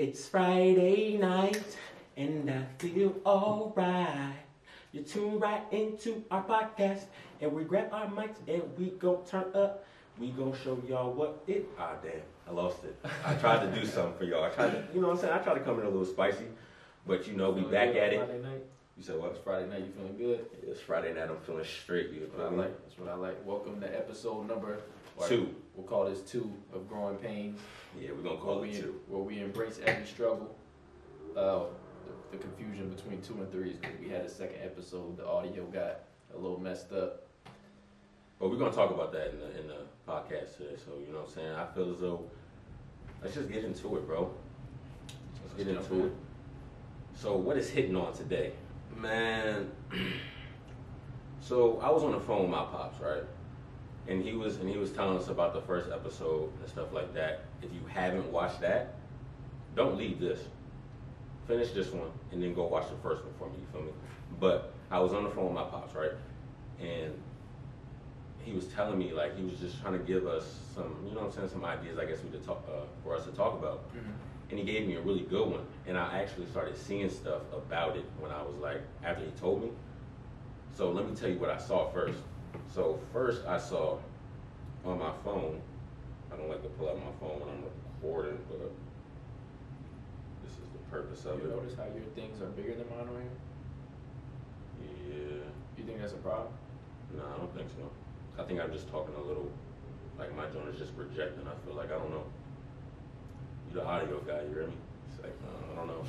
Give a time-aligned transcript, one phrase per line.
[0.00, 1.76] It's Friday night
[2.16, 4.32] and I feel alright.
[4.92, 7.02] You tune right into our podcast
[7.42, 9.84] and we grab our mics and we go turn up.
[10.18, 11.68] We gonna show y'all what it.
[11.78, 12.96] Ah damn, I lost it.
[13.26, 14.44] I tried to do something for y'all.
[14.44, 15.34] I tried to, you know what I'm saying.
[15.34, 16.46] I tried to come in a little spicy,
[17.06, 18.24] but you know we Feeling back at it.
[18.24, 18.62] Friday night.
[18.96, 19.32] You said what?
[19.32, 19.80] It's Friday night.
[19.80, 20.46] You feeling good?
[20.66, 21.28] It's Friday night.
[21.28, 22.08] I'm feeling straight.
[22.08, 22.86] You That's what I like.
[22.86, 23.46] That's what I like.
[23.46, 24.78] Welcome to episode number
[25.20, 25.54] or Two.
[25.74, 27.56] We'll call this two of Growing Painz.
[27.98, 29.00] Yeah, we're gonna call where it we, two.
[29.08, 30.54] Where we embrace every struggle.
[31.36, 31.60] Uh,
[32.30, 35.16] the, the confusion between two and three is because we had a second episode.
[35.16, 36.00] The audio got
[36.34, 37.26] a little messed up.
[38.38, 40.76] But we're gonna talk about that in the in the podcast today.
[40.84, 41.52] So you know what I'm saying.
[41.52, 42.24] I feel as though
[43.22, 44.30] let's just get into it, bro.
[45.42, 46.10] Let's get Let's jump into in.
[46.12, 46.16] it.
[47.14, 48.52] So what is hitting on today,
[48.96, 49.70] man?
[51.42, 53.22] So I was on the phone with my pops, right?
[54.08, 57.12] And he was and he was telling us about the first episode and stuff like
[57.14, 57.44] that.
[57.62, 58.94] If you haven't watched that,
[59.76, 60.40] don't leave this.
[61.46, 63.54] Finish this one and then go watch the first one for me.
[63.60, 63.92] You feel me?
[64.38, 66.12] But I was on the phone with my pops, right?
[66.80, 67.12] And
[68.42, 71.20] he was telling me like he was just trying to give us some, you know
[71.20, 71.98] what I'm saying, some ideas.
[71.98, 73.84] I guess we could talk uh, for us to talk about.
[74.50, 75.64] And he gave me a really good one.
[75.86, 79.62] And I actually started seeing stuff about it when I was like after he told
[79.62, 79.70] me.
[80.76, 82.18] So let me tell you what I saw first.
[82.74, 83.98] So first I saw
[84.84, 85.60] on my phone.
[86.32, 87.64] I don't like to pull out my phone when I'm
[88.00, 88.70] recording, but
[90.44, 91.48] this is the purpose of You it.
[91.50, 93.26] You notice how your things are bigger than mine right
[94.78, 95.10] here?
[95.10, 95.44] Yeah.
[95.76, 96.52] You think that's a problem?
[97.16, 97.90] No, I don't think so.
[98.40, 99.50] I think I'm just talking a little,
[100.18, 101.46] like my joint is just projecting.
[101.46, 102.24] I feel like I don't know.
[103.68, 104.74] You the audio guy, you hear me?
[105.10, 106.04] It's like uh, I don't know.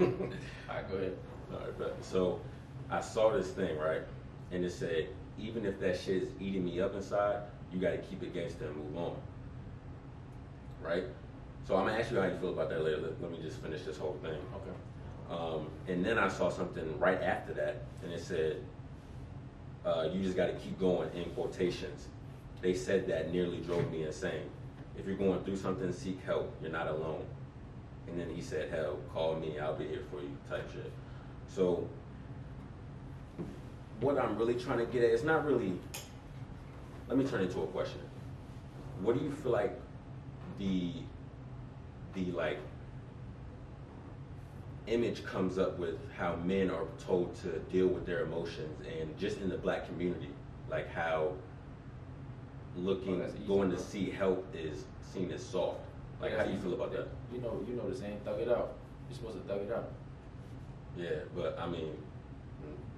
[0.68, 1.16] All right, go ahead.
[1.52, 2.40] All right, but so
[2.90, 4.02] I saw this thing right,
[4.50, 5.08] and it said
[5.38, 8.66] even if that shit is eating me up inside, you got to keep it gangster
[8.66, 9.16] and move on.
[10.82, 11.04] Right.
[11.66, 12.98] So I'm gonna ask you how you feel about that later.
[12.98, 14.38] Let, let me just finish this whole thing.
[14.54, 15.34] Okay.
[15.34, 18.62] Um, and then I saw something right after that, and it said,
[19.86, 22.08] uh, "You just got to keep going." In quotations,
[22.60, 24.50] they said that nearly drove me insane.
[24.98, 26.54] If you're going through something, seek help.
[26.60, 27.24] You're not alone.
[28.08, 29.58] And then he said, "Hell, call me.
[29.58, 30.92] I'll be here for you." Type shit.
[31.48, 31.88] So,
[34.04, 35.72] what I'm really trying to get at, it's not really.
[37.08, 38.00] Let me turn it into a question.
[39.00, 39.78] What do you feel like
[40.58, 40.92] the
[42.14, 42.58] the like
[44.86, 49.38] image comes up with how men are told to deal with their emotions and just
[49.40, 50.28] in the black community
[50.70, 51.32] like how
[52.76, 55.80] looking Oh, going to see help is seen as soft
[56.20, 58.48] like how do you feel about that You know, you know the saying, thug it
[58.48, 58.74] out.
[59.08, 59.90] You're supposed to thug it out.
[60.96, 61.90] yeah but i mean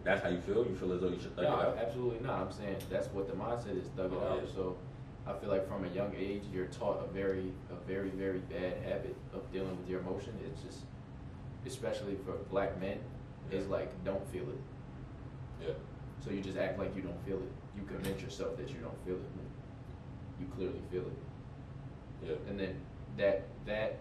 [0.07, 2.21] that's how you feel you feel as though you should thug no, it out absolutely
[2.27, 2.41] not.
[2.41, 4.41] I'm saying that's what the mindset is, thug it Oh, out.
[4.43, 4.55] yeah.
[4.55, 4.77] So
[5.27, 8.75] I feel like from a young age, you're taught a very, a very, very bad
[8.85, 10.33] habit of dealing with your emotion.
[10.47, 10.81] It's just,
[11.67, 12.99] especially for black men,
[13.51, 13.73] is Yeah.
[13.73, 14.61] like don't feel it.
[15.67, 15.75] yeah
[16.25, 17.53] So you just act like you don't feel it.
[17.77, 19.31] You convince yourself that you don't feel it.
[20.41, 21.19] You clearly feel it.
[22.29, 22.77] yeah and then
[23.17, 23.99] that that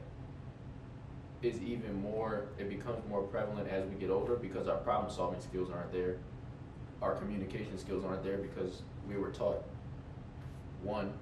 [1.46, 5.40] is even more it becomes more prevalent as we get older because our problem solving
[5.42, 6.18] skills aren't there.
[7.02, 9.64] Our communication skills aren't there because we were taught
[10.82, 11.14] one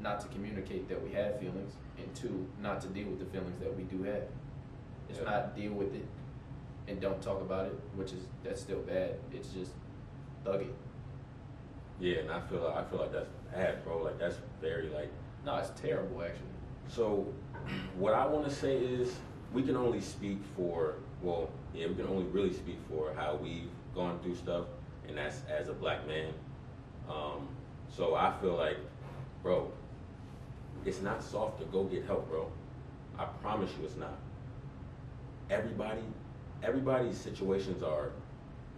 [0.00, 3.58] not to communicate that we have feelings and two not to deal with the feelings
[3.60, 4.22] that we do have.
[5.08, 5.24] It's Yeah.
[5.24, 6.06] not deal with it
[6.88, 9.14] and don't talk about it which is that's still bad.
[9.32, 9.72] It's just
[10.44, 10.74] thug it.
[12.00, 14.02] Yeah and i feel like i feel like that's bad bro.
[14.02, 15.10] Like that's very like
[15.44, 16.44] no it's terrible actually.
[16.88, 17.26] So,
[17.98, 19.14] what I want to say is,
[19.52, 23.70] we can only speak for, well, yeah, we can only really speak for how we've
[23.94, 24.64] gone through stuff,
[25.08, 26.32] and that's as a black man.
[27.08, 27.48] Um,
[27.94, 28.76] so I feel like,
[29.42, 29.70] bro,
[30.84, 32.50] it's not soft to go get help, bro.
[33.18, 34.16] I promise you, it's not.
[35.50, 36.02] Everybody,
[36.62, 38.10] everybody's situations are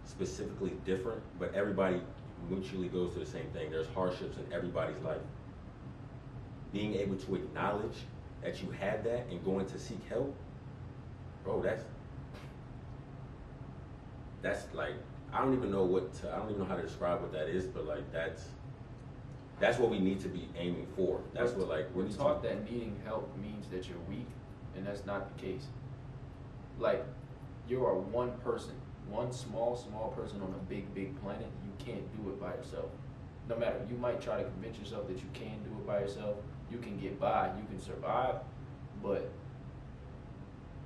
[0.05, 2.01] specifically different, but everybody
[2.49, 3.69] mutually goes to the same thing.
[3.69, 5.21] There's hardships in everybody's life
[6.73, 7.97] being able to acknowledge
[8.43, 10.35] that you had that and going to seek help,
[11.43, 11.83] bro, that's
[14.41, 14.93] that's like
[15.33, 17.47] I don't even know what to, I don't even know how to describe what that
[17.47, 18.43] is, but like that's
[19.59, 21.21] that's what we need to be aiming for.
[21.33, 24.27] That's what like we're taught that needing help means that you're weak,
[24.75, 25.67] and that's not the case.
[26.79, 27.05] Like,
[27.67, 28.73] you are one person,
[29.07, 31.47] one small, small person on a big, big planet.
[31.63, 32.89] You can't do it by yourself.
[33.47, 36.37] No matter, you might try to convince yourself that you can do it by yourself.
[36.71, 38.35] You can get by, you can survive,
[39.03, 39.29] but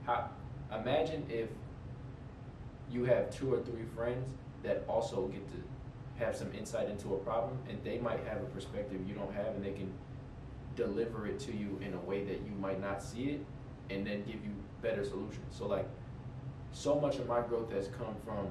[0.05, 0.29] how?
[0.73, 1.49] Imagine if
[2.91, 4.29] you have two or three friends
[4.63, 5.55] that also get to
[6.17, 9.47] have some insight into a problem and they might have a perspective you don't have
[9.47, 9.91] and they can
[10.75, 13.45] deliver it to you in a way that you might not see it
[13.89, 14.51] and then give you
[14.81, 15.45] better solutions.
[15.51, 15.87] So like,
[16.71, 18.47] so much of my growth has come from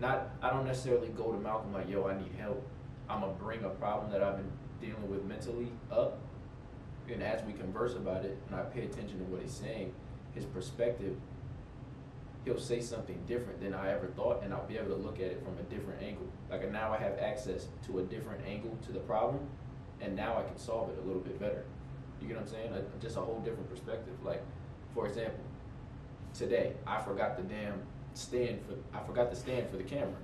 [0.00, 2.64] not I don't necessarily go to Malcolm like, yo, I need help.
[3.08, 4.50] I'm gonna bring a problem that I've been
[4.80, 6.18] dealing with mentally up,
[7.10, 9.92] and as we converse about it, and I pay attention to what he's saying,
[10.38, 11.16] his perspective,
[12.44, 15.26] he'll say something different than I ever thought, and I'll be able to look at
[15.26, 16.26] it from a different angle.
[16.50, 19.40] Like now I have access to a different angle to the problem,
[20.00, 21.64] and now I can solve it a little bit better.
[22.20, 22.72] You get what I'm saying?
[22.72, 24.14] Like, just a whole different perspective.
[24.24, 24.42] Like,
[24.94, 25.40] for example,
[26.34, 27.80] today I forgot the damn
[28.14, 30.16] stand for I forgot the stand for the camera.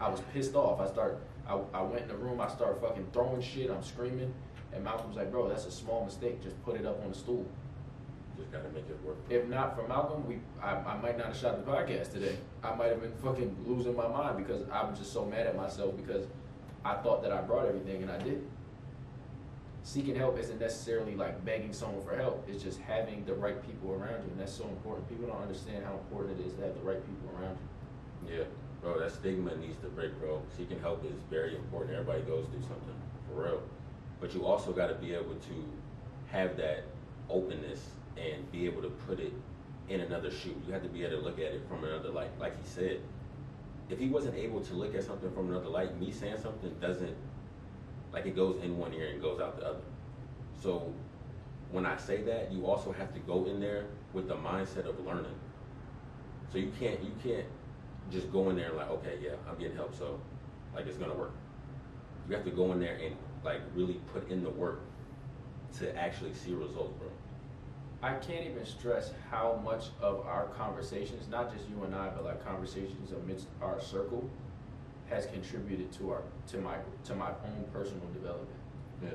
[0.00, 0.80] I was pissed off.
[0.80, 1.18] I start
[1.48, 4.34] I, I went in the room, I started fucking throwing shit, I'm screaming,
[4.74, 6.42] and Malcolm's like, bro, that's a small mistake.
[6.42, 7.46] Just put it up on the stool.
[8.38, 9.16] Just gotta make it work.
[9.28, 12.36] If not for Malcolm, we I, I might not have shot the podcast today.
[12.62, 15.56] I might have been fucking losing my mind because I was just so mad at
[15.56, 16.26] myself because
[16.84, 18.48] I thought that I brought everything and I didn't.
[19.82, 22.46] Seeking help isn't necessarily like begging someone for help.
[22.48, 25.08] It's just having the right people around you, and that's so important.
[25.08, 27.56] People don't understand how important it is to have the right people around
[28.26, 28.38] you.
[28.38, 28.44] Yeah,
[28.82, 30.42] bro, that stigma needs to break, bro.
[30.56, 31.94] Seeking help is very important.
[31.96, 32.94] Everybody goes through something,
[33.28, 33.62] for real.
[34.20, 35.64] But you also got to be able to
[36.30, 36.84] have that
[37.30, 37.80] openness
[38.18, 39.32] and be able to put it
[39.88, 40.54] in another shoe.
[40.66, 42.30] You have to be able to look at it from another light.
[42.38, 43.00] Like he said,
[43.88, 47.16] if he wasn't able to look at something from another light, me saying something doesn't,
[48.12, 49.80] like it goes in one ear and goes out the other.
[50.62, 50.92] So
[51.70, 54.98] when I say that, you also have to go in there with the mindset of
[55.04, 55.34] learning.
[56.50, 57.46] So you can't you can't
[58.10, 60.20] just go in there like, okay, yeah, I'm getting help, so
[60.74, 61.32] like it's gonna work.
[62.28, 64.80] You have to go in there and like really put in the work
[65.78, 67.08] to actually see results, bro.
[68.02, 72.24] I can't even stress how much of our conversations, not just you and I, but
[72.24, 74.28] like conversations amidst our circle,
[75.10, 78.48] has contributed to our to my to my own personal development.
[79.02, 79.10] Yeah.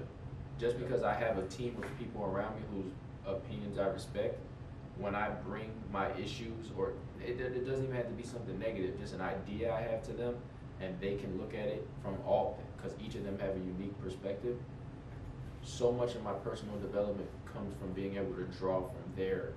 [0.59, 2.91] Just because I have a team of people around me whose
[3.25, 4.38] opinions I respect,
[4.97, 6.94] when I bring my issues, or
[7.25, 10.13] it, it doesn't even have to be something negative, just an idea I have to
[10.13, 10.36] them,
[10.81, 14.00] and they can look at it from all, because each of them have a unique
[14.03, 14.57] perspective.
[15.63, 19.54] So much of my personal development comes from being able to draw from their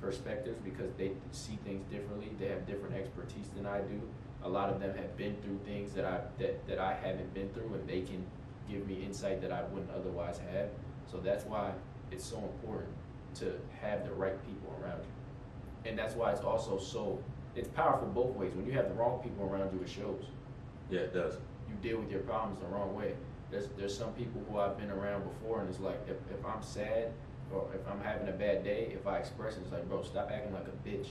[0.00, 2.32] perspectives because they see things differently.
[2.38, 4.00] They have different expertise than I do.
[4.44, 7.48] A lot of them have been through things that I that, that I haven't been
[7.50, 8.24] through, and they can
[8.68, 10.68] give me insight that I wouldn't otherwise have.
[11.10, 11.72] So that's why
[12.10, 12.90] it's so important
[13.36, 15.90] to have the right people around you.
[15.90, 17.18] And that's why it's also so
[17.54, 18.52] it's powerful both ways.
[18.54, 20.24] When you have the wrong people around you, it shows.
[20.90, 21.34] Yeah, it does.
[21.68, 23.14] You deal with your problems the wrong way.
[23.52, 26.62] There's there's some people who I've been around before, and it's like if, if I'm
[26.62, 27.12] sad
[27.52, 30.30] or if I'm having a bad day, if I express it, it's like, bro, stop
[30.32, 31.08] acting like a bitch.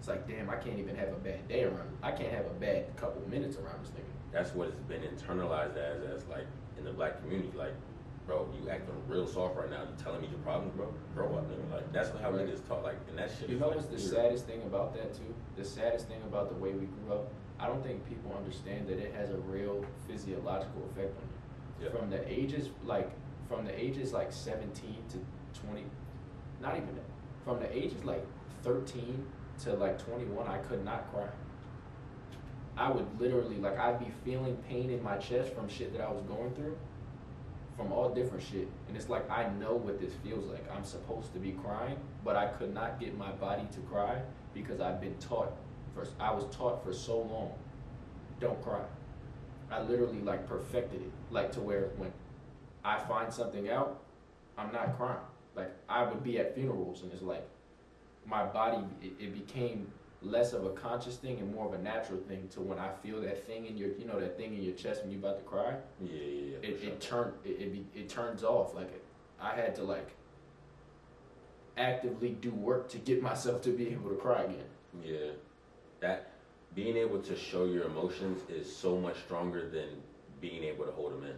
[0.00, 1.88] It's like, damn, I can't even have a bad day around.
[2.02, 4.10] I can't have a bad couple minutes around this nigga.
[4.32, 6.46] That's what it's been internalized as, as like
[6.76, 7.52] in the black community.
[7.56, 7.72] Like,
[8.26, 9.82] bro, you acting real soft right now.
[9.82, 10.92] You telling me your problems, bro?
[11.14, 11.72] Grow up, nigga.
[11.72, 12.44] Like that's how Right.
[12.46, 12.82] niggas talk.
[12.82, 13.48] Like, and that shit.
[13.48, 14.10] You know like, what's the weird.
[14.10, 15.32] saddest thing about that too?
[15.56, 17.30] The saddest thing about the way we grew up,
[17.64, 21.86] I don't think people understand that it has a real physiological effect on you.
[21.86, 21.98] Yeah.
[21.98, 23.10] From the ages like
[23.48, 25.18] from the ages like seventeen to
[25.58, 25.84] twenty,
[26.60, 27.04] not even that.
[27.42, 28.24] From the ages like
[28.62, 29.24] thirteen
[29.62, 31.28] to like twenty one, I could not cry.
[32.76, 36.12] I would literally like I'd be feeling pain in my chest from shit that I
[36.12, 36.76] was going through,
[37.78, 40.70] from all different shit, and it's like I know what this feels like.
[40.70, 44.20] I'm supposed to be crying, but I could not get my body to cry
[44.52, 45.56] because I've been taught
[45.94, 47.52] for I was taught for so long,
[48.40, 48.82] don't cry.
[49.70, 52.12] I literally like perfected it, like to where when
[52.84, 54.02] I find something out,
[54.58, 55.18] I'm not crying.
[55.56, 57.46] Like I would be at funerals and it's like
[58.26, 59.86] my body it, it became
[60.22, 63.20] less of a conscious thing and more of a natural thing to when I feel
[63.20, 65.44] that thing in your you know that thing in your chest when you're about to
[65.44, 66.68] cry Yeah, yeah, yeah.
[66.68, 66.88] it, sure.
[66.88, 68.90] it turned it it, be, it turns off like
[69.40, 70.08] I had to like
[71.76, 74.64] actively do work to get myself to be able to cry again.
[75.04, 75.32] Yeah,
[76.04, 76.32] that
[76.74, 79.88] being able to show your emotions is so much stronger than
[80.40, 81.36] being able to hold them in.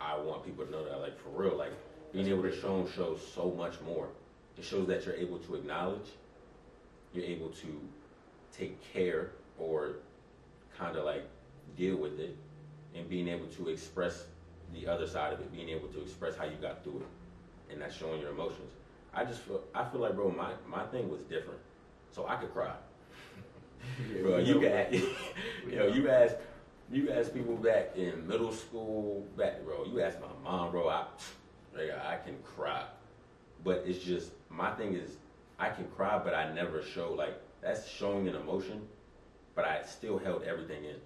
[0.00, 1.72] I want people to know that, like for real, like
[2.12, 4.08] being That's able to show them shows so much more.
[4.56, 6.08] It shows that you're able to acknowledge,
[7.12, 7.80] you're able to
[8.56, 9.96] take care or
[10.76, 11.24] kind of like
[11.76, 12.34] deal with it,
[12.94, 14.24] and being able to express
[14.72, 17.82] the other side of it, being able to express how you got through it, and
[17.82, 18.72] that's showing your emotions.
[19.12, 21.60] I just feel, I feel like, bro, my my thing was different,
[22.10, 22.74] so I could cry.
[24.22, 24.94] Bro, you know can, that.
[24.94, 25.04] ask,
[25.70, 26.36] yo, you ask,
[26.90, 29.84] you ask people back in middle school, back, bro.
[29.84, 30.88] You ask my mom, bro.
[30.88, 31.04] I,
[31.76, 32.84] nigga, I can cry,
[33.64, 35.16] but it's just my thing is
[35.58, 38.86] I can cry, but I never show like that's showing an emotion,
[39.54, 40.96] but I still held everything in.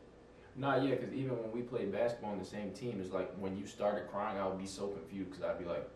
[0.55, 3.57] Nah, yeah, because even when we played basketball on the same team, it's like when
[3.57, 5.88] you started crying, I would be so confused because I'd be like,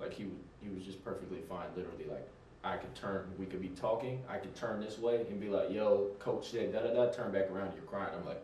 [0.00, 0.26] like he
[0.60, 1.68] he was just perfectly fine.
[1.76, 2.28] Literally, like
[2.66, 5.70] I could turn, we could be talking, I could turn this way and be like,
[5.70, 8.10] "Yo, coach said da da da," turn back around, you're crying.
[8.18, 8.42] I'm like,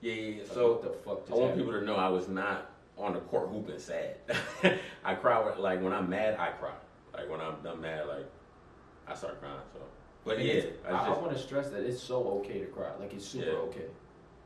[0.00, 0.36] Yeah, yeah.
[0.42, 0.52] yeah.
[0.52, 1.22] So what the fuck?
[1.28, 1.66] I want happened?
[1.66, 4.16] people to know I was not on the court hooping sad.
[5.04, 6.74] I cry like when I'm mad, I cry.
[7.12, 8.26] Like when I'm done mad, like
[9.08, 9.58] I start crying.
[9.72, 9.80] So,
[10.24, 12.66] but And yeah, I, I I just want to stress that it's so okay to
[12.66, 12.90] cry.
[13.00, 13.68] Like it's super Yeah.
[13.68, 13.86] okay.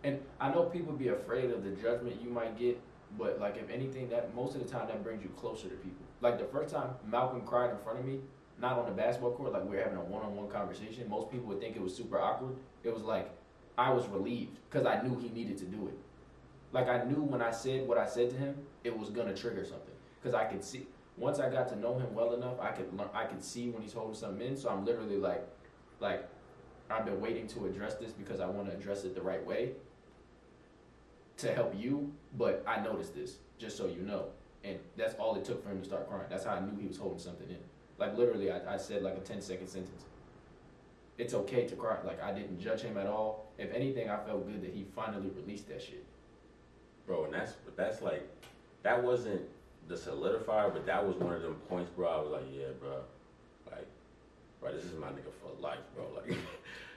[0.04, 2.80] And I know people be afraid of the judgment you might get,
[3.18, 6.06] but like if anything, that most of the time that brings you closer to people.
[6.20, 8.20] Like the first time Malcolm cried in front of me,
[8.60, 11.08] not on the basketball court, like we were having a one-on-one conversation.
[11.08, 12.56] Most people would think it was super awkward.
[12.82, 13.30] It was like
[13.76, 15.98] I was relieved because I knew he needed to do it.
[16.72, 19.64] Like I knew when I said what I said to him, it was gonna trigger
[19.64, 20.86] something because I could see.
[21.16, 23.08] Once I got to know him well enough, I could learn.
[23.12, 24.56] I could see when he's holding something in.
[24.56, 25.44] So I'm literally like,
[25.98, 26.28] like,
[26.88, 29.72] I've been waiting to address this because I want to address it the right way
[31.38, 32.12] to help you.
[32.36, 34.26] But I noticed this, just so you know,
[34.62, 36.26] and that's all it took for him to start crying.
[36.30, 37.58] That's how I knew he was holding something in.
[37.98, 40.04] Like literally, I, I said like a 10 second sentence.
[41.18, 41.96] It's okay to cry.
[42.04, 43.50] Like I didn't judge him at all.
[43.58, 46.04] If anything, I felt good that he finally released that shit.
[47.06, 48.28] bro, and that's that's like
[48.84, 49.42] that wasn't
[49.88, 52.08] the solidifier, but that was one of them points, bro.
[52.08, 53.00] I was like, yeah, bro,
[53.70, 53.86] like,
[54.60, 56.04] bro, this is my nigga for life, bro.
[56.16, 56.38] Like,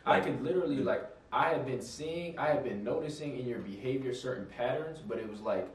[0.05, 4.13] I could literally like I have been seeing, I have been noticing in your behavior
[4.13, 5.67] certain patterns, but it was like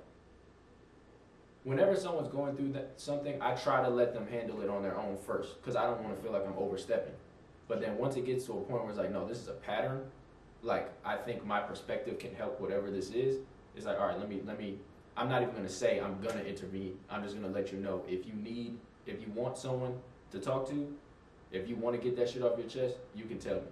[1.67, 4.97] whenever someone's going through that something, I try to let them handle it on their
[4.97, 7.13] own first because I don't want to feel like I'm overstepping.
[7.67, 9.55] But then once it gets to a point where it's like, no, this is a
[9.55, 10.03] pattern.
[10.63, 13.39] Like I think my perspective can help whatever this is.
[13.75, 14.79] It's like, all right, let me let me.
[15.17, 16.97] I'm not even gonna say I'm gonna intervene.
[17.11, 19.99] I'm just gonna let you know if you need, if you want someone
[20.31, 20.95] to talk to,
[21.51, 23.69] if you want to get that shit off your chest, you can tell me.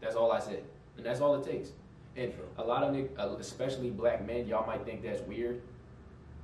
[0.00, 0.62] That's all I said,
[0.98, 1.70] and that's all it takes.
[2.16, 5.62] And a lot of uh, especially black men, y'all might think that's weird.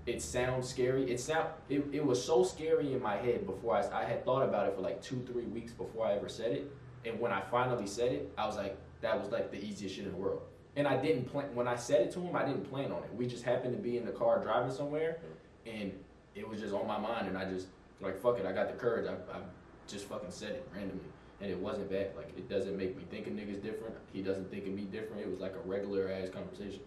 [0.06, 1.10] It sounds scary.
[1.10, 4.42] It sound it, it was so scary in my head before I, I had thought
[4.42, 6.72] about it for like two three weeks before I ever said it.
[7.04, 10.06] And when I finally said it, I was like, that was like the easiest shit
[10.06, 10.42] in the world.
[10.76, 12.34] And I didn't plan when I said it to him.
[12.34, 13.14] I didn't plan on it.
[13.14, 15.18] We just happened to be in the car driving somewhere,
[15.66, 15.92] and
[16.34, 17.28] it was just on my mind.
[17.28, 17.68] And I just
[18.00, 18.46] like fuck it.
[18.46, 19.06] I got the courage.
[19.06, 19.40] I, I
[19.86, 21.04] just fucking said it randomly
[21.40, 22.10] and it wasn't bad.
[22.16, 23.94] Like it doesn't make me think of niggas different.
[24.12, 25.22] He doesn't think of me different.
[25.22, 26.80] It was like a regular ass conversation.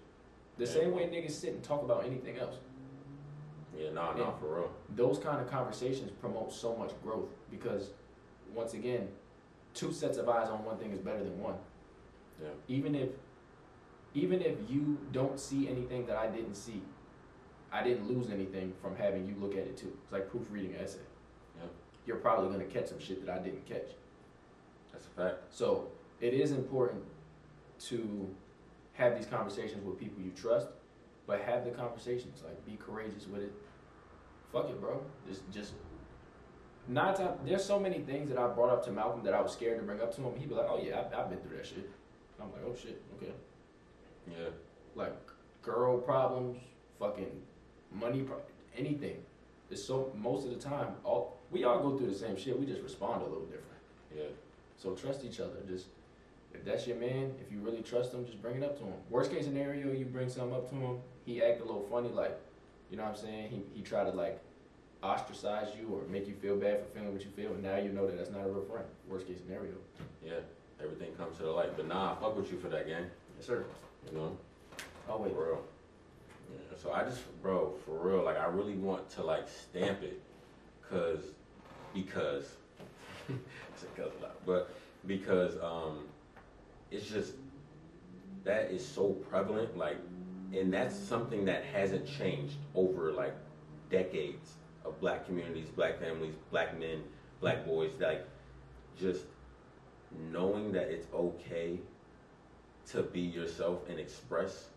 [0.58, 2.56] The same way niggas sit and talk about anything else.
[3.78, 4.32] Yeah, no, Yeah.
[4.38, 4.72] for real.
[4.96, 7.92] Those kind of conversations promote so much growth because
[8.54, 9.08] once again,
[9.74, 11.56] two sets of eyes on one thing is better than one.
[12.42, 12.50] Yeah.
[12.68, 13.10] Even if
[14.16, 16.84] even if you don't see anything that I didn't see,
[17.72, 19.98] I didn't lose anything from having you look at it too.
[20.04, 21.00] It's like proofreading an essay.
[21.58, 21.64] Yeah.
[22.06, 23.90] You're probably gonna catch some shit that I didn't catch.
[24.92, 25.36] That's a fact.
[25.50, 25.88] So
[26.22, 27.04] it is important
[27.88, 28.30] to
[28.94, 30.68] have these conversations with people you trust,
[31.26, 32.44] but have the conversations.
[32.46, 33.54] Like be courageous with it.
[34.54, 35.02] Fuck it, bro.
[35.28, 35.74] Just just
[36.88, 37.40] nine times.
[37.46, 39.84] There's so many things that I brought up to Malcolm that I was scared to
[39.86, 40.36] bring up to him.
[40.38, 41.90] He'd be like, "Oh yeah, I've, I've been through that shit."
[42.40, 43.32] I'm like, "Oh shit, okay."
[44.30, 44.50] Yeah,
[44.96, 45.14] Like
[45.62, 46.58] girl problems,
[47.00, 47.32] fucking
[47.92, 48.42] money, pro-
[48.78, 49.18] anything.
[49.70, 52.58] It's so most of the time, all we all go through the same shit.
[52.58, 53.82] We just respond a little different.
[54.16, 54.24] yeah,
[54.78, 55.58] So trust each other.
[55.68, 55.88] Just
[56.54, 58.94] if that's your man, if you really trust him, just bring it up to him.
[59.10, 60.98] Worst case scenario, you bring something up to him.
[61.26, 62.40] He act a little funny, like
[62.94, 63.50] you know what I'm saying.
[63.50, 64.40] He he try to like
[65.02, 67.90] ostracize you or make you feel bad for feeling what you feel, and now you
[67.90, 68.86] know that that's not a real friend.
[69.10, 69.74] Worst case scenario.
[70.24, 70.34] yeah.
[70.80, 71.76] Everything comes to the light.
[71.76, 73.06] But nah, I fuck with you for that gang.
[73.38, 73.66] Yes, sir.
[74.12, 74.38] You know,
[75.10, 75.34] Oh wait.
[75.34, 75.62] for real.
[76.52, 76.78] Yeah.
[76.78, 80.22] So I just, bro, for real, like I really want to like stamp it,
[80.88, 81.22] cause,
[81.96, 82.46] because,
[83.30, 84.76] it's a cuss a lot, but
[85.08, 86.04] because um,
[86.92, 87.34] it's just
[88.44, 89.98] that is so prevalent, like,
[90.54, 93.34] and that's something that hasn't changed over like
[93.90, 94.54] decades
[94.86, 97.04] of black communities, black families, black men,
[97.40, 98.26] black boys, like,
[99.00, 99.24] just
[100.32, 101.80] knowing that it's okay
[102.92, 104.68] to be yourself and express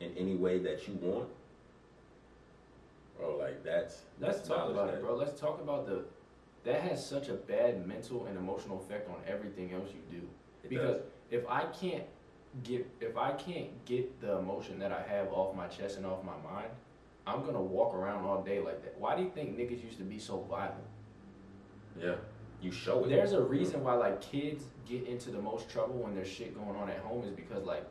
[0.00, 1.28] in any way that you want.
[3.18, 5.14] Bro, like that's Let's talk about it, bro.
[5.14, 6.04] Let's talk about the.
[6.64, 10.26] That has such a bad mental and emotional effect on everything else you do.
[10.64, 11.04] It because does.
[11.30, 12.04] if I can't
[12.64, 16.24] get if I can't get the emotion that I have off my chest and off
[16.24, 16.70] my mind,
[17.26, 18.98] I'm gonna walk around all day like that.
[18.98, 20.74] Why do you think niggas used to be so violent?
[22.00, 22.14] yeah,
[22.62, 23.08] you show it.
[23.08, 26.76] There's a reason why like kids get into the most trouble when there's shit going
[26.76, 27.84] on at home is because like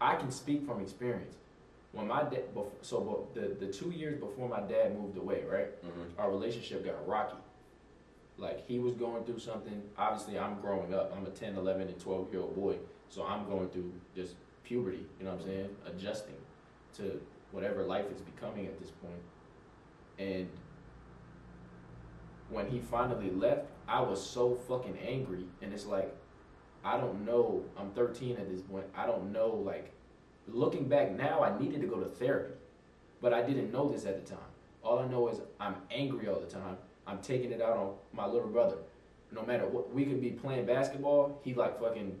[0.00, 1.36] I can speak from experience.
[1.92, 2.44] When my dad,
[2.82, 5.68] so the the two years before my dad moved away, right?
[5.82, 6.18] Mhm.
[6.18, 7.36] our relationship got rocky.
[8.38, 9.82] Like he was going through something.
[9.96, 11.14] Obviously, I'm growing up.
[11.16, 12.76] I'm a 10, 11, and 12 year old boy.
[13.08, 14.34] So I'm going through just
[14.64, 15.68] puberty, you know what I'm saying?
[15.86, 16.34] Adjusting
[16.96, 17.20] to
[17.52, 19.20] whatever life is becoming at this point.
[20.18, 20.48] And
[22.50, 26.14] when he finally left, I was so fucking angry, and it's like,
[26.84, 27.64] I don't know.
[27.76, 28.84] I'm 13 at this point.
[28.96, 29.48] I don't know.
[29.48, 29.92] Like,
[30.48, 32.54] looking back now, I needed to go to therapy,
[33.20, 34.44] but I didn't know this at the time.
[34.82, 36.76] All I know is I'm angry all the time.
[37.06, 38.76] I'm taking it out on my little brother.
[39.32, 41.40] No matter what, we could be playing basketball.
[41.42, 42.16] He like fucking,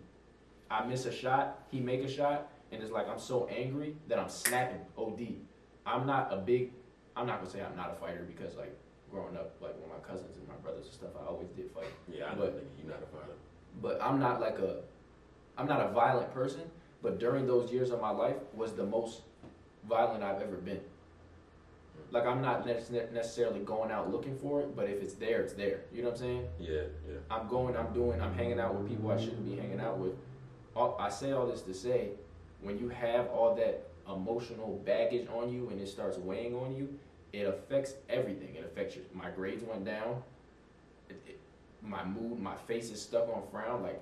[0.70, 1.62] I miss a shot.
[1.70, 4.80] He make a shot, and it's like I'm so angry that I'm snapping.
[4.96, 5.20] Od.
[5.86, 6.72] I'm not a big.
[7.16, 8.76] I'm not gonna say I'm not a fighter because like
[9.10, 11.86] growing up, like with my cousins and my brothers and stuff, I always did fight.
[12.12, 13.32] Yeah, I But- nigga, you not a fighter.
[13.80, 14.80] But I'm not like a,
[15.58, 16.62] I'm not a violent person.
[17.02, 19.20] But during those years of my life was the most
[19.88, 20.80] violent I've ever been.
[22.10, 25.52] Like I'm not nec- necessarily going out looking for it, but if it's there, it's
[25.52, 25.80] there.
[25.92, 26.46] You know what I'm saying?
[26.58, 27.18] Yeah, yeah.
[27.30, 30.12] I'm going, I'm doing, I'm hanging out with people I shouldn't be hanging out with.
[30.76, 32.10] All, I say all this to say,
[32.60, 36.98] when you have all that emotional baggage on you and it starts weighing on you,
[37.32, 38.54] it affects everything.
[38.54, 40.22] It affects your, my grades went down.
[41.08, 41.40] It, it,
[41.82, 43.82] my mood, my face is stuck on frown.
[43.82, 44.00] Like,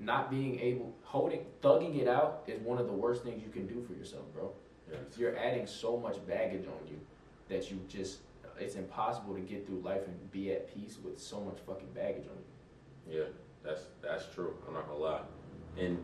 [0.00, 3.66] not being able, holding, thugging it out is one of the worst things you can
[3.66, 4.52] do for yourself, bro.
[4.90, 4.98] yeah.
[5.16, 7.00] You're adding so much baggage on you
[7.48, 8.18] that you just,
[8.58, 12.24] it's impossible to get through life and be at peace with so much fucking baggage
[12.26, 13.18] on you.
[13.20, 13.24] Yeah,
[13.64, 14.54] that's that's true.
[14.68, 15.20] I'm not gonna lie.
[15.78, 15.98] And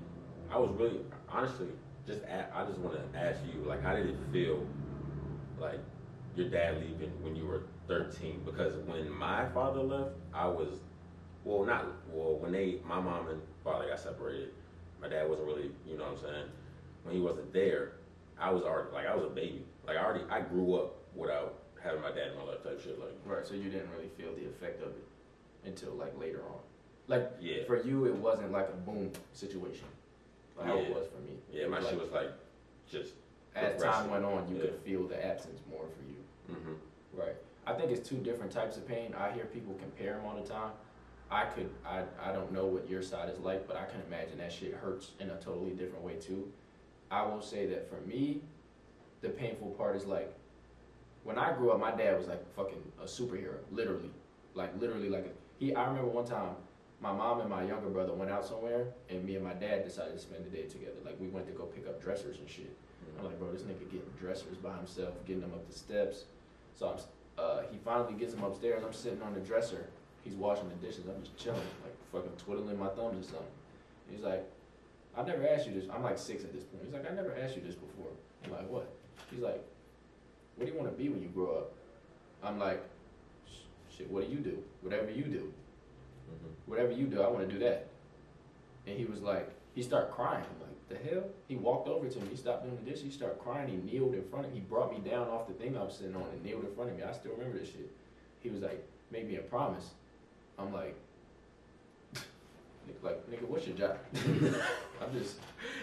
[0.50, 1.68] I was really, honestly,
[2.06, 4.66] just I just want to ask you, like, how did it feel,
[5.60, 5.78] like,
[6.34, 8.42] your dad leaving when you were 13?
[8.44, 10.80] Because when my father left, I was,
[11.44, 12.36] well, not well.
[12.38, 14.50] When they, my mom and father got separated,
[15.00, 16.46] my dad wasn't really, you know what I'm saying.
[17.04, 17.92] When he wasn't there,
[18.38, 19.64] I was already like I was a baby.
[19.86, 22.98] Like I already, I grew up without having my dad in my life type shit.
[22.98, 25.06] Like, Right, so you didn't really feel the effect of it
[25.64, 26.60] until like later on.
[27.10, 29.86] Like yeah, for you, it wasn't like a boom situation.
[30.56, 31.32] Like how it was for me.
[31.52, 31.66] yeah.
[31.66, 32.30] My was shit like, was like
[32.88, 33.14] just.
[33.56, 34.60] as time went on, you Yeah.
[34.62, 36.54] could feel the absence more for you.
[36.54, 36.74] hmm
[37.12, 37.34] Right.
[37.66, 39.12] I think it's two different types of pain.
[39.18, 40.70] I hear people compare them all the time.
[41.32, 44.38] I could, I, I don't know what your side is like, but I can imagine
[44.38, 46.50] that shit hurts in a totally different way too.
[47.10, 48.40] I will say that for me,
[49.20, 50.32] the painful part is like,
[51.24, 54.10] when I grew up, my dad was like fucking a superhero, literally,
[54.54, 55.74] like literally like a, he.
[55.74, 56.54] I remember one time,
[57.00, 60.12] my mom and my younger brother went out somewhere, and me and my dad decided
[60.12, 60.96] to spend the day together.
[61.04, 62.76] Like we went to go pick up dressers and shit.
[63.18, 66.24] I'm like, bro, this nigga getting dressers by himself, getting them up the steps.
[66.78, 66.98] So I'm,
[67.42, 68.82] uh, he finally gets them upstairs.
[68.84, 69.86] I'm sitting on the dresser.
[70.24, 71.04] He's washing the dishes.
[71.08, 73.54] I'm just chilling, like fucking twiddling my thumbs or something.
[74.10, 74.44] He's like,
[75.16, 75.84] I've never asked you this.
[75.92, 76.84] I'm like six at this point.
[76.84, 78.12] He's like, I never asked you this before.
[78.44, 78.92] I'm like, what?
[79.30, 79.62] He's like,
[80.56, 81.72] what do you want to be when you grow up?
[82.42, 82.82] I'm like,
[83.96, 84.62] shit, what do you do?
[84.82, 85.52] Whatever you do.
[86.30, 87.88] Hmm Whatever you do, I want to do that.
[88.86, 90.44] And he was like, he started crying.
[90.44, 91.24] I'm like, the hell?
[91.48, 92.28] He walked over to me.
[92.30, 93.04] He stopped doing the dishes.
[93.04, 93.68] He started crying.
[93.68, 94.58] He kneeled in front of me.
[94.58, 96.90] He brought me down off the thing I was sitting on and kneeled in front
[96.90, 97.02] of me.
[97.02, 97.90] I still remember this shit.
[98.40, 99.90] He was like, make me a promise.
[100.58, 100.96] I'm like,
[103.02, 103.98] like, nigga, what's your job?
[104.14, 105.36] I'm just,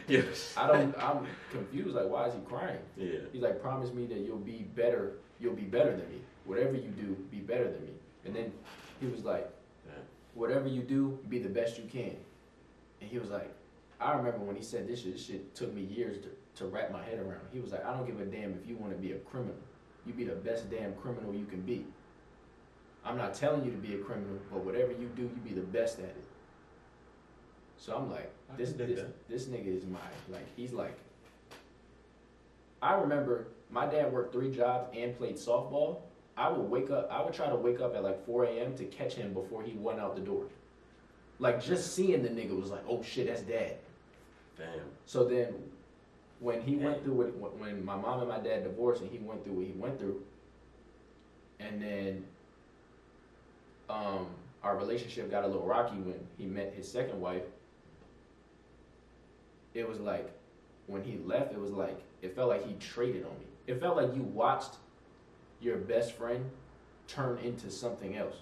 [0.07, 0.53] Yes.
[0.57, 1.95] I don't, I'm confused.
[1.95, 2.79] Like, why is he crying?
[2.95, 3.19] Yeah.
[3.31, 5.13] He's like, promise me that you'll be better.
[5.39, 6.21] You'll be better than me.
[6.45, 7.91] Whatever you do, be better than me.
[8.25, 8.51] And then
[8.99, 9.49] he was like.
[10.38, 12.15] Whatever you do, be the best you can.
[13.02, 13.52] And he was like,
[14.00, 16.91] I remember when he said this shit, this shit took me years to, to wrap
[16.91, 17.41] my head around.
[17.52, 19.56] He was like, I don't give a damn if you want to be a criminal.
[20.06, 21.86] You be the best damn criminal you can be.
[23.04, 25.65] I'm not telling you to be a criminal, but whatever you do, you be the
[25.65, 26.23] best at it.
[27.78, 30.97] So I'm like, this this, this nigga is my like he's like
[32.82, 36.02] I remember my dad worked three jobs and played softball.
[36.38, 38.86] I would wake up I would try to wake up at like four AM to
[38.86, 40.45] catch him before he went out the door.
[41.39, 43.78] Like just seeing the nigga was like, oh shit, that's dad.
[44.58, 44.67] Damn.
[45.06, 45.54] So then,
[46.39, 49.19] when he went through it, when- when my mom and my dad divorced, and he
[49.19, 50.23] went through what he went through,
[51.60, 52.26] and then,
[53.89, 54.28] um,
[54.63, 57.43] our relationship got a little rocky when he met his second wife.
[59.73, 60.32] It was like,
[60.88, 63.45] when he left, it was like it felt like he traded on me.
[63.67, 64.76] It felt like you watched
[65.61, 66.49] your best friend
[67.07, 68.35] turn into something else.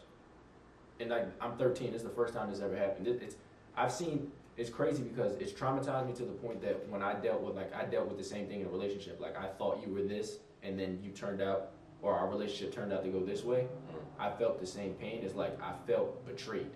[0.99, 3.07] And like I'm 13, this is the first time this ever happened.
[3.07, 3.35] It, it's
[3.75, 7.41] I've seen it's crazy because it's traumatized me to the point that when I dealt
[7.41, 9.19] with like I dealt with the same thing in a relationship.
[9.19, 12.93] Like I thought you were this, and then you turned out, or our relationship turned
[12.93, 13.67] out to go this way.
[13.91, 13.97] Mm.
[14.17, 15.21] I felt the same pain.
[15.23, 16.71] It's like I felt betrayed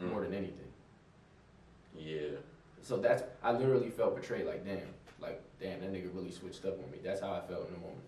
[0.00, 0.10] Mm.
[0.10, 0.66] more than anything.
[1.96, 2.36] Yeah.
[2.80, 4.46] So that's I literally felt betrayed.
[4.46, 4.78] Like damn,
[5.20, 6.98] like damn, that nigga really switched up on me.
[7.02, 8.00] That's how I felt in the moment.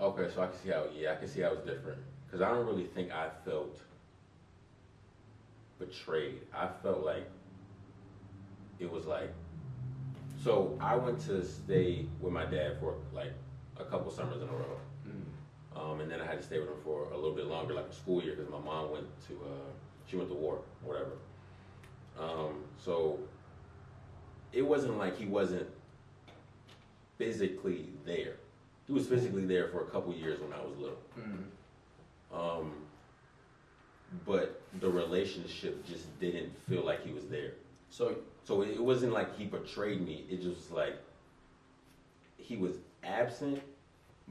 [0.00, 0.84] Okay, so I can see how.
[0.94, 1.98] Yeah, I can see how it's different.
[2.30, 3.78] Cause I don't really think I felt
[5.78, 6.40] betrayed.
[6.52, 7.30] I felt like
[8.80, 9.32] it was like.
[10.42, 13.32] So I went to stay with my dad for like
[13.78, 14.78] a couple summers in a row.
[15.06, 15.80] Mm.
[15.80, 17.86] Um, and then I had to stay with him for a little bit longer, like
[17.86, 19.70] a school year, because my mom went to uh,
[20.06, 21.12] she went to war, whatever.
[22.18, 23.18] Um, so
[24.52, 25.68] it wasn't like he wasn't
[27.16, 28.36] physically there.
[28.86, 30.98] He was physically there for a couple years when I was little.
[31.18, 31.44] Mm.
[32.60, 32.72] Um,
[34.26, 37.52] but the relationship just didn't feel like he was there.
[37.90, 40.24] So So it wasn't like he betrayed me.
[40.30, 40.96] It just was like
[42.36, 43.62] he was absent,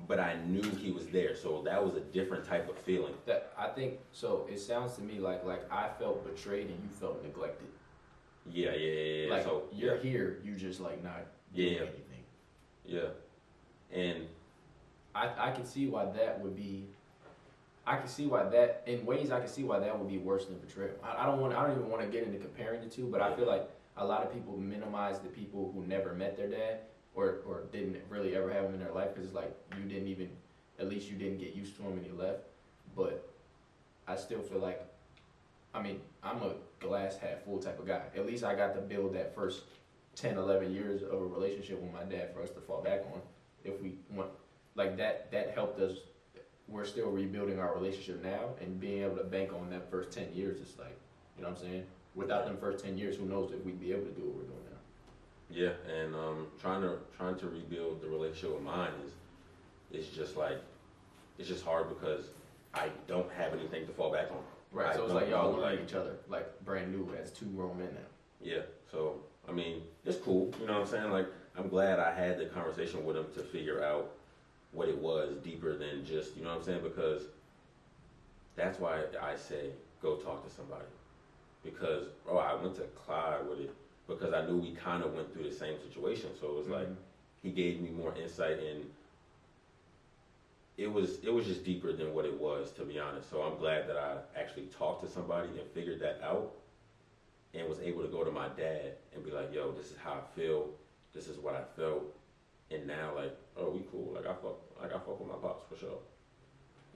[0.08, 1.36] but I knew he was there.
[1.36, 3.14] So that was a different type of feeling.
[3.26, 4.48] that I think so.
[4.52, 7.68] It sounds to me like like I felt betrayed and you felt neglected.
[8.52, 9.26] Yeah, yeah, yeah.
[9.26, 9.34] yeah.
[9.34, 11.80] Like so you're yeah, here, you just like not doing Yeah.
[11.80, 12.24] anything.
[12.86, 13.10] yeah,
[13.92, 14.28] and
[15.16, 16.86] I I can see why that would be.
[17.86, 20.46] I can see why that in ways I can see why that would be worse
[20.46, 20.96] than betrayal.
[21.04, 23.22] I, I don't want I don't even want to get into comparing the two, but
[23.22, 26.80] I feel like a lot of people minimize the people who never met their dad
[27.16, 30.08] or or didn't really ever have him in their life because it's like you didn't
[30.08, 30.30] even
[30.80, 32.40] at least you didn't get used to him and you left.
[32.96, 33.30] But
[34.08, 34.82] I still feel like
[35.74, 38.02] I mean I'm a glass half full type of guy.
[38.16, 39.64] At least I got to build that first
[40.16, 43.22] 10, 11 years of a relationship with my dad for us to fall back on.
[43.64, 44.30] If we want
[44.76, 45.98] like that that helped us
[46.68, 50.28] we're still rebuilding our relationship now and being able to bank on that first 10
[50.34, 50.98] years it's like
[51.38, 51.84] you know what i'm saying
[52.16, 54.44] without them first 10 years who knows if we'd be able to do what we're
[54.44, 54.78] doing now
[55.50, 59.12] yeah, and um, trying to trying to rebuild the relationship with mine is
[59.92, 60.60] it's just like
[61.38, 62.26] it's just hard because
[62.74, 64.38] I don't have anything to fall back on.
[64.72, 67.46] right I so it's like y'all learning like- each other like brand new as two
[67.48, 68.08] grown men now
[68.42, 70.52] Yeah, so I mean, it's cool.
[70.60, 71.12] You know what I'm saying?
[71.12, 74.12] Like, I'm glad I had the conversation with him to figure out
[74.74, 76.82] what it was deeper than just, you know what I'm saying?
[76.84, 77.24] Because
[78.56, 80.86] that's why I say go talk to somebody.
[81.64, 83.76] Because, oh, I went to Clyde with it
[84.08, 86.32] because I knew we kind of went through the same situation.
[86.40, 86.98] So it was like Mhm.
[87.42, 88.92] he gave me more insight and
[90.78, 93.30] it was it was just deeper than what it was to be honest.
[93.30, 96.54] So I'm glad that I actually talked to somebody and figured that out
[97.54, 100.14] and was able to go to my dad and be like, "Yo, this is how
[100.14, 100.70] I feel.
[101.14, 102.04] This is what I felt."
[102.72, 104.14] And now, like, oh, we cool.
[104.16, 106.00] Like I fuck, like I fuck with my pops for sure.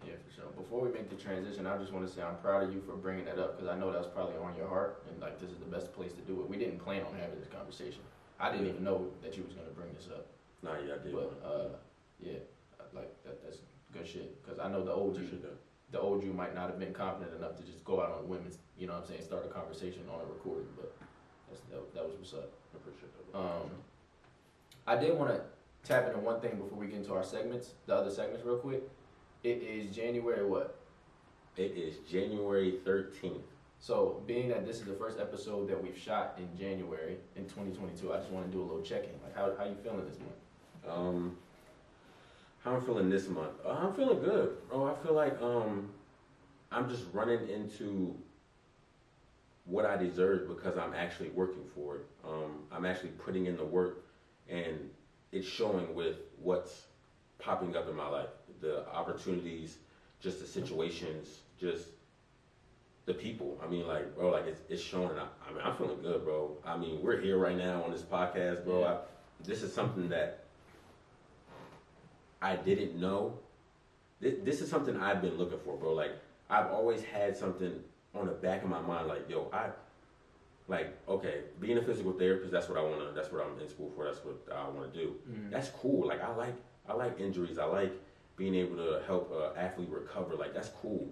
[0.05, 2.61] yeah for sure before we make the transition i just want to say i'm proud
[2.61, 5.19] of you for bringing that up because i know that's probably on your heart and
[5.19, 7.49] like this is the best place to do it we didn't plan on having this
[7.49, 8.01] conversation
[8.39, 10.27] i didn't even know that you was going to bring this up
[10.63, 11.13] Nah, yeah, I did.
[11.13, 11.69] But uh,
[12.19, 12.39] yeah,
[12.93, 13.57] like that, that's
[13.93, 14.37] good shit.
[14.45, 15.27] Cause I know the old you,
[15.91, 18.57] the old you might not have been confident enough to just go out on women's,
[18.77, 20.67] you know what I'm saying, start a conversation on a recording.
[20.75, 20.93] But
[21.49, 22.49] that's, that, that was what's up.
[22.73, 23.37] I appreciate that.
[23.37, 23.69] Um,
[24.87, 25.41] I did want to
[25.87, 28.83] tap into one thing before we get into our segments, the other segments, real quick.
[29.43, 30.77] It is January what?
[31.55, 33.41] It is January 13th.
[33.79, 38.11] So, being that this is the first episode that we've shot in January in 2022,
[38.11, 39.11] I just want to do a little check-in.
[39.23, 40.97] Like, how how you feeling this month?
[40.97, 41.37] Um,
[42.63, 43.53] how I'm feeling this month?
[43.65, 44.87] Uh, I'm feeling good, bro.
[44.91, 45.89] I feel like um,
[46.71, 48.15] I'm just running into
[49.65, 52.05] what I deserve because I'm actually working for it.
[52.27, 54.05] Um, I'm actually putting in the work,
[54.49, 54.89] and
[55.31, 56.83] it's showing with what's
[57.39, 58.29] popping up in my life.
[58.61, 59.77] The opportunities,
[60.19, 61.89] just the situations, just
[63.05, 63.59] the people.
[63.63, 65.17] I mean, like, bro, like it's, it's showing.
[65.17, 66.57] I, I mean, I'm feeling good, bro.
[66.65, 68.81] I mean, we're here right now on this podcast, bro.
[68.81, 68.91] Yeah.
[68.91, 68.97] I,
[69.45, 70.45] this is something that
[72.41, 73.39] I didn't know.
[74.19, 75.93] This, this is something I've been looking for, bro.
[75.93, 76.11] Like
[76.49, 77.73] I've always had something
[78.15, 79.69] on the back of my mind, like yo, I,
[80.67, 82.51] like okay, being a physical therapist.
[82.51, 83.11] That's what I wanna.
[83.15, 84.05] That's what I'm in school for.
[84.05, 85.15] That's what I want to do.
[85.29, 85.49] Mm-hmm.
[85.49, 86.07] That's cool.
[86.07, 86.55] Like I like
[86.87, 87.57] I like injuries.
[87.57, 87.93] I like
[88.35, 90.35] being able to help an athlete recover.
[90.35, 91.07] Like that's cool.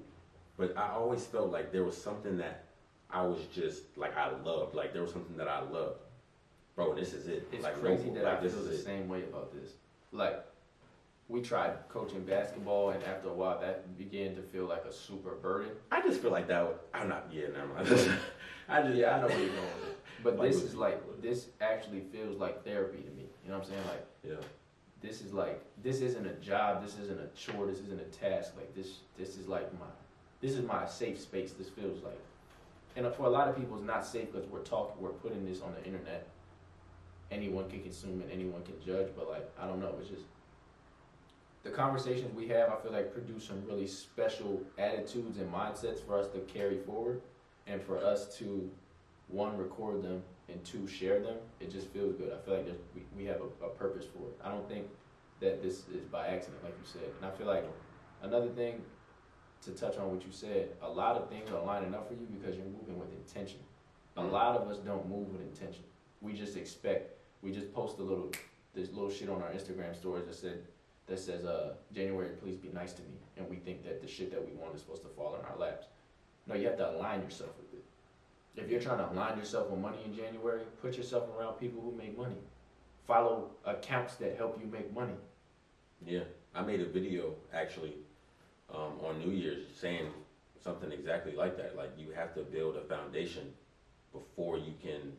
[0.58, 2.66] But I always felt like there was something that
[3.10, 4.76] I was just like I loved.
[4.76, 6.00] Like there was something that I loved.
[6.76, 7.48] Bro, this is it.
[7.54, 8.84] It's like crazy no- that like, I this feel is the it.
[8.84, 9.72] same way about this.
[10.12, 10.44] Like,
[11.30, 15.36] we tried coaching basketball, and after a while, that began to feel like a super
[15.36, 15.72] burden.
[15.92, 16.68] I just feel like that.
[16.68, 17.28] Would, I'm not.
[17.32, 17.88] Yeah, never mind.
[18.70, 18.96] I just.
[18.96, 19.98] Yeah, I know where you're going with it.
[20.24, 23.26] But Like this is like this actually feels like therapy to me.
[23.44, 23.84] You know what I'm saying?
[23.88, 24.46] Like Yeah.
[25.02, 26.84] this is like this isn't a job.
[26.84, 27.68] This isn't a chore.
[27.68, 28.54] This isn't a task.
[28.56, 29.86] Like this this is like my
[30.42, 31.54] this is my safe space.
[31.54, 32.20] This feels like,
[32.96, 35.02] and for a lot of people, it's not safe because we're talking.
[35.02, 36.28] We're putting this on the internet.
[37.32, 38.30] Anyone can consume it.
[38.32, 39.10] Anyone can judge.
[39.16, 39.94] But like I don't know.
[40.00, 40.24] It's just
[41.64, 42.70] the conversations we have.
[42.70, 47.22] I feel like produce some really special attitudes and mindsets for us to carry forward,
[47.68, 48.70] and for us to
[49.28, 52.78] one record them and two share them it just feels good i feel like there's,
[52.94, 54.86] we, we have a, a purpose for it i don't think
[55.40, 57.66] that this is by accident like you said and i feel like
[58.22, 58.82] another thing
[59.62, 62.28] to touch on what you said a lot of things are lining up for you
[62.40, 63.60] because you're moving with intention
[64.18, 64.32] a Mhm.
[64.32, 65.84] lot of us don't move with intention
[66.22, 68.32] we just expect we just post a little
[68.76, 70.64] this little shit on our instagram stories that said
[71.08, 73.14] that says, uh, January, please be nice to me.
[73.38, 75.56] And we think that the shit that we want is supposed to fall in our
[75.56, 75.86] laps.
[76.48, 77.84] No, you have to align yourself with it.
[78.62, 81.92] If you're trying to align yourself with money in January, put yourself around people who
[81.98, 82.38] make money.
[83.08, 85.16] Follow accounts that help you make money.
[86.06, 87.94] Yeah, I made a video actually
[88.74, 90.08] um, on New Year's saying
[90.64, 91.76] something exactly like that.
[91.76, 93.54] Like you have to build a foundation
[94.12, 95.12] before you can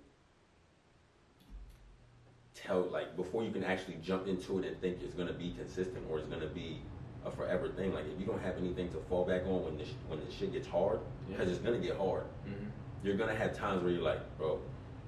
[2.55, 6.05] tell, like before you can actually jump into it and think it's gonna be consistent
[6.11, 6.81] or it's gonna be
[7.27, 7.93] a forever thing.
[7.93, 10.53] Like if you don't have anything to fall back on when this when the shit
[10.53, 12.25] gets hard, because it's gonna get hard.
[12.49, 12.67] Mm-hmm.
[13.03, 14.61] You're gonna have times where you're like, bro,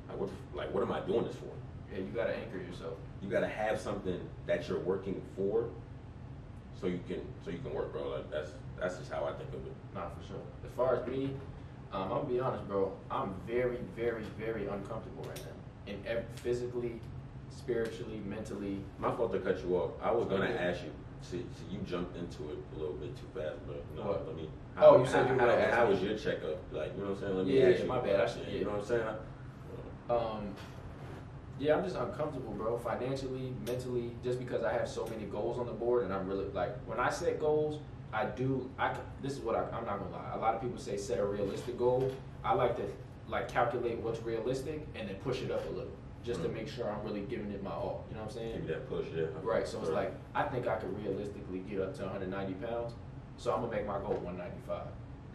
[0.08, 1.52] like what, like what am I doing this for?
[1.92, 2.94] Yeah, you gotta anchor yourself.
[3.22, 5.70] you gotta have something that you're working for
[6.80, 9.48] so you can so you can work bro like that's that's just how i think
[9.48, 10.42] of it Not for sure.
[10.64, 11.30] As far as me,
[11.92, 12.92] um, I'm gonna be honest, bro.
[13.10, 15.92] I'm very, very, very uncomfortable right now.
[15.92, 17.00] In ev- physically,
[17.50, 18.78] spiritually, mentally.
[18.98, 22.16] my fault to cut you off i was gonna ask you see, see you jumped
[22.16, 24.26] into it a little bit too fast but no What?
[24.26, 24.48] let me
[24.80, 27.20] Oh, you said you were how, how was your checkup like you know what i'm
[27.20, 28.20] saying let me Yeah, ask you my bad.
[28.20, 28.64] I should- you yeah.
[28.64, 29.02] know what i'm saying
[30.10, 30.54] Um,
[31.58, 32.78] yeah, I'm just uncomfortable, bro.
[32.78, 36.46] Financially, mentally, just because I have so many goals on the board, and I'm really
[36.54, 37.80] like, when I set goals,
[38.12, 38.70] I do.
[38.78, 40.30] I this is what I, I'm not gonna lie.
[40.34, 42.12] A lot of people say set a realistic goal.
[42.44, 42.84] I like to
[43.28, 45.90] like calculate what's realistic and then push it up a little,
[46.24, 46.54] just to Mm.
[46.54, 48.04] make sure I'm really giving it my all.
[48.10, 48.52] You know what I'm saying?
[48.52, 49.66] give me that push yeah Right.
[49.66, 52.94] So it's like I think I could realistically get up to 190 pounds.
[53.36, 54.82] So I'm gonna make my goal 195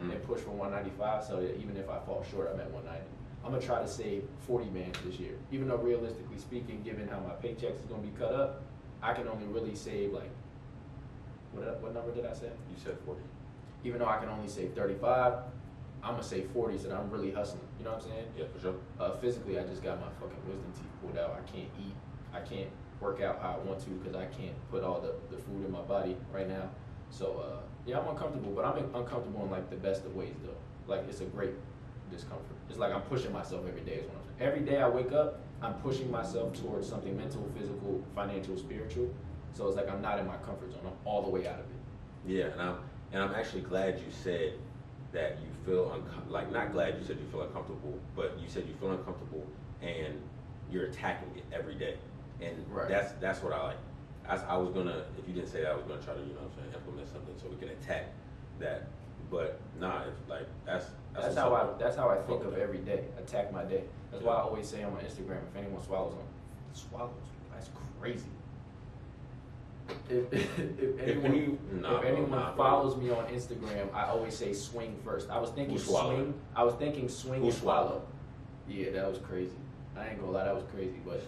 [0.02, 0.12] Mm.
[0.12, 1.24] and push for 195.
[1.24, 3.08] So that even if I fall short, I'm at 190.
[3.46, 5.36] I'm gonna try to save 40 bands this year.
[5.52, 8.62] Even though realistically speaking, given how my paychecks is gonna be cut up,
[9.02, 10.30] I can only really save like
[11.54, 12.50] what what number did I say?
[12.70, 13.22] you said 40
[13.84, 15.34] Even though I can only save 35,
[16.04, 17.62] I'm gonna say 40s and I'm really hustling.
[17.80, 18.26] You know what I'm saying?
[18.38, 21.32] yeah for sure Uh, physically, I just got my fucking wisdom teeth pulled out.
[21.40, 21.96] I can't eat.
[22.34, 25.42] I can't work out how I want to because I can't put all the, the
[25.42, 26.70] food in my body right now.
[27.10, 30.94] So uh, yeah, I'm uncomfortable, but I'm uncomfortable in like the best of ways though.
[30.94, 31.54] Like it's a great
[32.12, 32.58] discomfort.
[32.70, 33.96] It's like I'm pushing myself every day.
[33.96, 34.52] Is what I'm saying.
[34.52, 39.10] Every day I wake up, I'm pushing myself towards something mental, physical, financial, spiritual.
[39.54, 40.82] So it's like I'm not in my comfort zone.
[40.86, 41.82] I'm all the way out of it.
[42.26, 42.78] Yeah, and I'm
[43.12, 44.54] and I'm actually glad you said
[45.12, 48.66] that you feel uncom- like not glad you said you feel uncomfortable, but you said
[48.68, 49.46] you feel uncomfortable
[49.82, 50.20] and
[50.72, 51.98] you're attacking it every day,
[52.42, 52.88] and Right.
[52.90, 53.78] that's that's what I like.
[54.28, 56.28] I, I was gonna if you didn't say that I was gonna try to you
[56.34, 58.06] know what I'm saying implement something so we can attack
[58.60, 58.88] that,
[59.30, 61.68] but nah, if like that's that's, That's how I.
[61.78, 63.04] That's how I think of every day.
[63.20, 63.84] Attack my day.
[64.12, 66.26] That's why I always say on my Instagram, if anyone swallows them,
[66.74, 67.12] swallows.
[67.54, 68.26] That's crazy.
[70.10, 74.36] If, if, if anyone, any- nah, if anyone nah, follows me on Instagram, I always
[74.36, 75.30] say swing first.
[75.30, 76.34] I was thinking swing.
[76.56, 78.04] I was thinking swing Who and swallow.
[78.68, 79.56] Yeah, that was crazy.
[79.98, 81.00] I ain't gonna lie, that was crazy.
[81.06, 81.24] But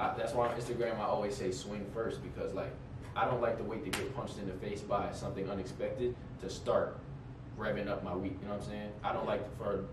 [0.00, 2.72] I, that's why on Instagram I always say swing first because like
[3.14, 6.50] I don't like to wait to get punched in the face by something unexpected to
[6.50, 6.98] start
[7.58, 8.36] revving up my week.
[8.40, 8.92] You know what I'm saying?
[9.02, 9.84] I don't like for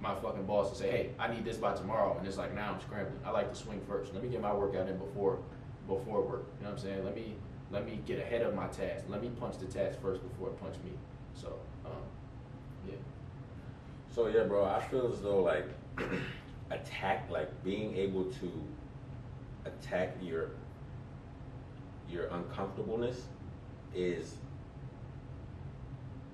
[0.00, 2.72] my fucking boss to say, "Hey, I need this by tomorrow," and it's like now
[2.72, 3.18] I'm scrambling.
[3.24, 4.12] I like to swing first.
[4.14, 5.38] Let me get my workout in before
[5.86, 6.44] before work.
[6.58, 7.04] You know what I'm saying?
[7.04, 7.34] Let me
[7.70, 9.04] let me get ahead of my task.
[9.08, 10.92] Let me punch the task first before it punch me.
[11.34, 11.54] So,
[11.86, 11.92] um,
[12.86, 12.94] yeah.
[14.14, 15.68] So yeah, bro, I feel as though like
[16.70, 18.52] attack, like being able to
[19.64, 20.50] attack your
[22.10, 23.22] your uncomfortableness
[23.94, 24.34] is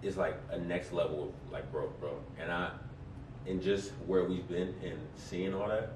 [0.02, 2.18] is like a next level of like growth, bro.
[2.40, 2.70] And I
[3.46, 5.92] and just where we've been and seeing all that,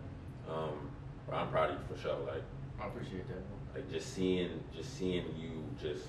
[0.48, 0.90] um,
[1.32, 2.16] I'm proud of you for sure.
[2.26, 2.42] Like
[2.82, 3.42] I appreciate that.
[3.74, 6.06] like just seeing just seeing you just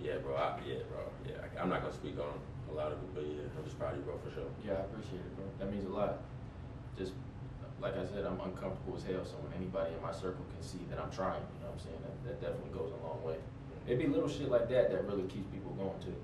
[0.00, 0.36] yeah, bro.
[0.36, 1.00] I, yeah, bro.
[1.24, 2.36] Yeah, I, I'm not gonna speak on
[2.68, 4.48] a lot of it, but yeah, I'm just proud of you, bro, for sure.
[4.64, 5.44] Yeah, I appreciate it, bro.
[5.58, 6.20] That means a lot.
[6.98, 7.12] Just
[7.80, 9.24] like I said, I'm uncomfortable as hell.
[9.24, 11.84] So when anybody in my circle can see that I'm trying, you know what I'm
[11.84, 12.00] saying?
[12.04, 13.36] That, that definitely goes a long way.
[13.88, 16.16] It'd be little shit like that that really keeps people going too.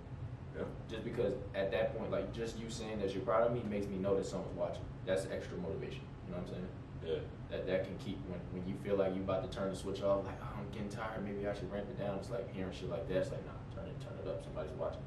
[0.57, 0.69] Yeah.
[0.89, 3.89] Just because at that point, like just you saying that you're proud of me makes
[3.89, 4.85] me know that someone's watching.
[5.05, 6.05] That's extra motivation.
[6.29, 6.69] You know what I'm saying?
[7.05, 7.17] Yeah.
[7.51, 10.03] That that can keep when when you feel like you about to turn the switch
[10.03, 11.25] off, like oh, I'm getting tired.
[11.25, 12.19] Maybe I should ramp it down.
[12.19, 13.17] It's like hearing shit like that.
[13.17, 14.43] It's like nah, turn it turn it up.
[14.45, 15.03] Somebody's watching.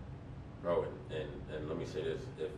[0.61, 2.21] Bro, and, and, and let me say this.
[2.37, 2.51] If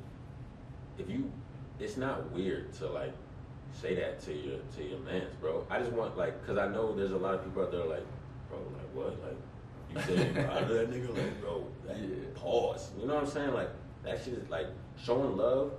[0.97, 1.31] if you
[1.79, 3.13] it's not weird to like
[3.73, 5.65] say that to your to your mans, bro.
[5.69, 8.05] I just want like cause I know there's a lot of people out there like,
[8.49, 9.17] bro, like what?
[9.21, 12.05] Like you you that nigga, like bro, that, Yeah.
[12.33, 12.91] pause.
[12.99, 13.53] You know what I'm saying?
[13.53, 13.69] Like
[14.03, 14.67] that shit is like
[15.01, 15.73] showing love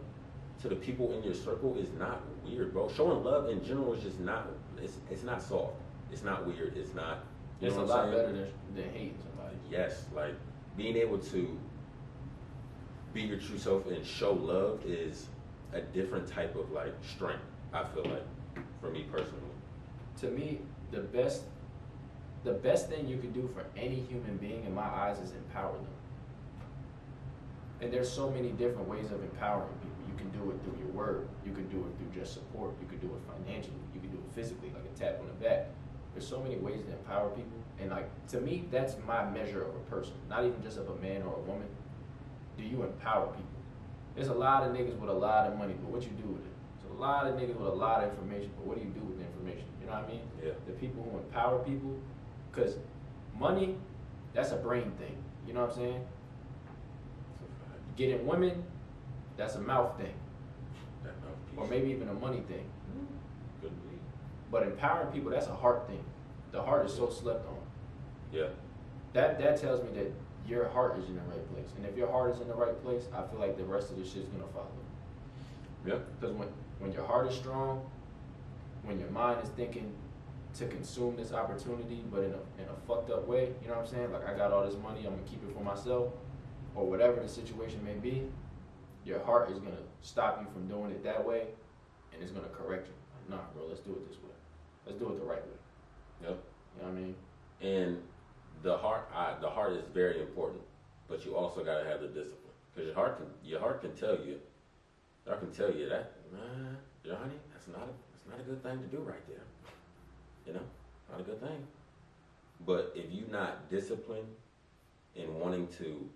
[0.63, 2.89] to the people in your circle is not weird, bro.
[2.89, 4.49] Showing love in general is just not
[4.83, 5.75] it's it's not soft.
[6.13, 6.77] It's not weird.
[6.77, 7.25] It's not
[7.61, 9.57] you It's a lot better than than hating somebody.
[9.71, 10.35] Yes, like
[10.77, 11.59] being able to
[13.13, 15.27] be your true self and show love is
[15.73, 17.43] a different type of like strength.
[17.73, 18.25] I feel like
[18.81, 19.41] for me personally.
[20.21, 21.43] to me, the best
[22.45, 25.73] the best thing you can do for any human being in my eyes is empower
[25.73, 25.87] them.
[27.81, 29.69] And there's so many different ways of empowering
[30.17, 31.29] can do it through your word.
[31.45, 32.75] You can do it through just support.
[32.81, 33.77] You can do it financially.
[33.95, 35.69] You can do it physically, like a tap on the back.
[36.15, 37.59] There's so many ways to empower people.
[37.79, 40.15] And like to me, that's my measure of a person.
[40.29, 41.69] Not even just of a man or a woman.
[42.57, 43.45] Do you empower people?
[44.15, 46.41] There's a lot of niggas with a lot of money, but what you do with
[46.41, 46.53] it?
[46.81, 49.01] There's a lot of niggas with a lot of information, but what do you do
[49.01, 49.67] with the information?
[49.81, 50.23] You know what I mean?
[50.43, 50.53] Yeah.
[50.67, 51.99] The people who empower people,
[52.51, 52.79] because
[53.39, 53.77] money,
[54.33, 55.17] that's a brain thing.
[55.47, 56.07] You know what I'm saying?
[57.97, 58.65] Getting women,
[59.37, 60.15] that's a mouth thing,
[61.57, 62.65] or maybe even a money thing.
[63.63, 63.69] Be.
[64.51, 66.05] But empowering people, that's a heart thing.
[66.53, 67.59] The heart is so slept on.
[68.33, 68.49] Yeah.
[69.13, 70.13] That that tells me that
[70.47, 72.81] your heart is in the right place, and if your heart is in the right
[72.83, 74.69] place, I feel like the rest of the shit's gonna follow.
[75.87, 75.99] Yeah.
[76.19, 77.85] Because when when your heart is strong,
[78.85, 79.93] when your mind is thinking
[80.55, 83.87] to consume this opportunity, but in a in a fucked up way, you know what
[83.87, 84.13] I'm saying?
[84.13, 86.13] Like I got all this money, I'm gonna keep it for myself,
[86.75, 88.29] or whatever the situation may be.
[89.07, 91.47] Your heart is gonna stop you from doing it that way,
[92.13, 92.95] and it's gonna correct you.
[93.15, 94.35] Like, nah, bro, let's do it this way.
[94.85, 96.29] Let's do it the right way.
[96.29, 96.39] Yep.
[96.75, 97.15] You know what I mean?
[97.63, 98.03] And
[98.65, 100.61] the heart, I, the heart is very important,
[101.07, 104.17] but you also gotta have the discipline because your heart can, your heart can tell
[104.17, 104.41] you,
[105.25, 108.61] your heart can tell you that, man, Johnny, that's not a, that's not a good
[108.65, 109.45] thing to do right there.
[110.49, 110.67] You know,
[111.13, 111.65] not a good thing.
[112.67, 114.27] But if you're not disciplined
[115.15, 116.09] in wanting to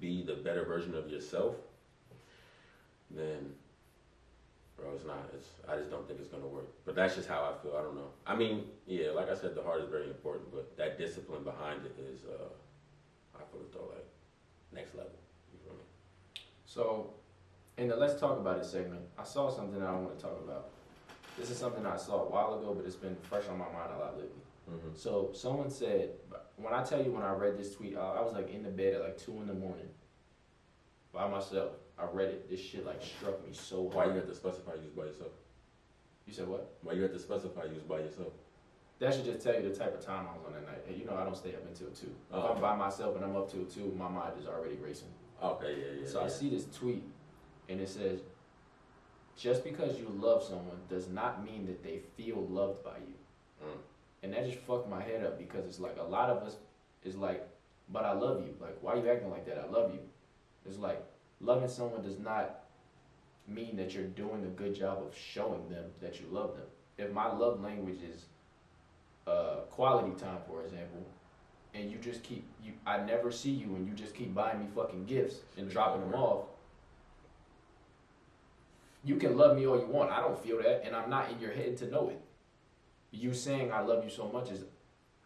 [0.00, 1.54] be the better version of yourself,
[3.10, 3.52] then,
[4.76, 5.30] bro, it's not.
[5.34, 6.68] It's I just don't think it's gonna work.
[6.84, 7.76] But that's just how I feel.
[7.76, 8.10] I don't know.
[8.26, 11.84] I mean, yeah, like I said, the heart is very important, but that discipline behind
[11.84, 12.48] it is, uh,
[13.34, 14.06] I feel as though like
[14.72, 15.12] next level.
[15.52, 15.84] You feel me?
[16.66, 17.14] So,
[17.78, 20.38] in the Let's Talk About It segment, I saw something that I want to talk
[20.44, 20.70] about.
[21.38, 23.92] This is something I saw a while ago, but it's been fresh on my mind
[23.96, 24.30] a lot lately.
[24.70, 24.94] Mm-hmm.
[24.94, 26.10] So, someone said,
[26.56, 28.70] when I tell you when I read this tweet, I I was like in the
[28.70, 29.88] bed at like 2 in the morning
[31.12, 31.72] by myself.
[31.98, 32.50] I read it.
[32.50, 33.94] This shit like struck me so hard.
[33.94, 35.32] Why you have to specify you use by yourself?
[36.26, 36.72] You said what?
[36.82, 38.32] Why you have to specify you use by yourself?
[38.98, 40.82] That should just tell you the type of time I was on that night.
[40.88, 42.06] And you know, I don't stay up until 2.
[42.06, 42.60] If Oh, I'm okay.
[42.60, 45.08] by myself and I'm up till 2, my mind is already racing.
[45.42, 46.08] Okay, yeah, yeah.
[46.08, 46.26] So yeah.
[46.26, 47.02] I see this tweet,
[47.68, 48.20] and it says,
[49.36, 53.78] "Just because you love someone does not mean that they feel loved by you." Mm.
[54.22, 56.56] And that just fucked my head up because it's like a lot of us
[57.02, 57.46] is like,
[57.90, 59.58] "But I love you." Like, why are you acting like that?
[59.58, 60.00] I love you.
[60.66, 61.04] It's like
[61.40, 62.64] loving someone does not
[63.46, 66.66] mean that you're doing a good job of showing them that you love them.
[66.96, 68.24] If my love language is
[69.26, 71.04] uh, quality time, for example,
[71.74, 74.66] and you just keep you, I never see you, and you just keep buying me
[74.74, 76.46] fucking gifts and dropping them off.
[79.02, 80.10] You can love me all you want.
[80.10, 82.20] I don't feel that, and I'm not in your head to know it.
[83.10, 84.64] You saying I love you so much is,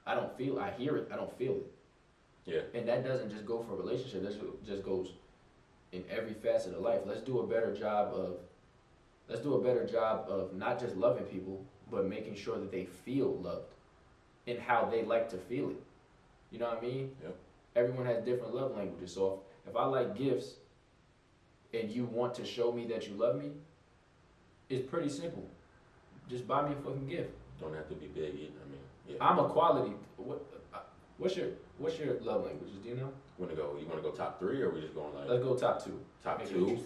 [0.06, 0.58] I don't feel.
[0.58, 1.08] I hear it.
[1.12, 1.72] I don't feel it.
[2.46, 2.60] Yeah.
[2.74, 4.22] And that doesn't just go for a relationship.
[4.22, 5.12] This just goes
[5.92, 7.00] in every facet of life.
[7.06, 8.36] Let's do a better job of.
[9.28, 12.86] Let's do a better job of not just loving people, but making sure that they
[12.86, 13.74] feel loved,
[14.46, 15.82] and how they like to feel it.
[16.50, 17.10] You know what I mean?
[17.22, 17.36] Yep.
[17.76, 19.12] Everyone has different love languages.
[19.12, 20.54] So if, if I like gifts,
[21.74, 23.50] and you want to show me that you love me,
[24.70, 25.46] it's pretty simple.
[26.30, 27.30] Just buy me a fucking gift.
[27.60, 28.60] Don't have to be big either.
[28.64, 29.16] I mean, yeah.
[29.20, 29.92] I'm a quality.
[30.16, 30.42] What?
[31.18, 31.48] What's your
[31.78, 32.76] What's your love languages?
[32.82, 33.12] Do you know?
[33.44, 33.76] Wanna go?
[33.80, 35.98] You wanna go top three, or we just going like Let's go top two.
[36.22, 36.84] top Make two?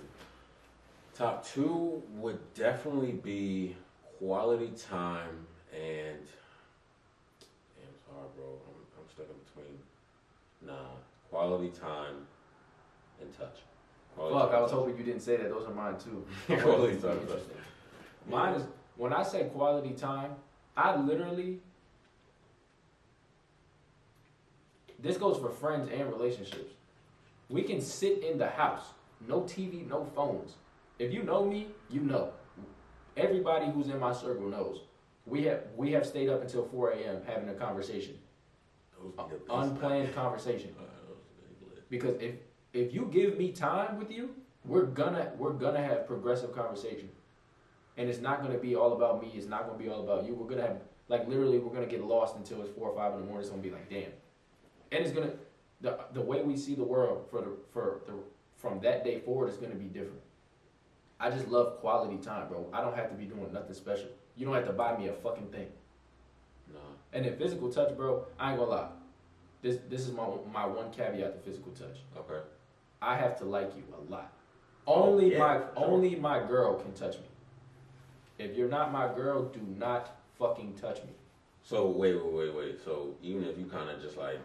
[1.14, 3.76] Top two would definitely be
[4.18, 6.18] quality time and.
[7.76, 8.44] Damn, it's hard, bro.
[8.46, 9.78] I'm, I'm stuck in between.
[10.66, 10.90] Nah,
[11.30, 12.26] quality time
[13.20, 13.58] and touch.
[14.16, 14.80] Quality Fuck, time I was touch.
[14.80, 15.48] hoping you didn't say that.
[15.50, 16.24] Those are mine too.
[16.60, 17.18] Quality time.
[18.28, 18.62] Mine is
[18.96, 20.32] when I say quality time,
[20.76, 21.60] I literally.
[25.02, 26.72] This goes for friends and relationships.
[27.48, 28.84] We can sit in the house,
[29.28, 30.54] no TV, no phones.
[30.98, 32.30] If you know me, you know.
[33.16, 34.80] Everybody who's in my circle knows.
[35.26, 37.22] We have we have stayed up until 4 a.m.
[37.26, 38.18] having a conversation,
[38.98, 40.74] Those be the best, unplanned conversation.
[40.78, 41.18] Uh, those
[41.60, 41.90] be lit.
[41.90, 42.34] Because if
[42.72, 44.30] if you give me time with you,
[44.64, 47.08] we're gonna we're gonna have progressive conversation,
[47.98, 49.30] and it's not gonna be all about me.
[49.34, 50.34] It's not gonna be all about you.
[50.34, 53.20] We're gonna have like literally we're gonna get lost until it's four or five in
[53.20, 53.42] the morning.
[53.42, 54.10] It's gonna be like damn,
[54.92, 55.32] and it's gonna
[55.80, 58.12] the the way we see the world for the for the
[58.56, 60.20] from that day forward is gonna be different.
[61.18, 62.66] I just love quality time, bro.
[62.72, 64.08] I don't have to be doing nothing special.
[64.36, 65.68] You don't have to buy me a fucking thing.
[66.72, 66.80] Nah.
[67.12, 68.26] And then physical touch, bro.
[68.38, 68.88] I ain't gonna lie.
[69.62, 71.98] This this is my my one caveat to physical touch.
[72.16, 72.44] Okay.
[73.00, 74.32] I have to like you a lot.
[74.86, 75.70] Only yeah, my sure.
[75.76, 77.26] only my girl can touch me.
[78.38, 81.12] If you're not my girl, do not fucking touch me.
[81.62, 82.84] So wait, wait, wait, wait.
[82.84, 84.40] So even if you kind of just like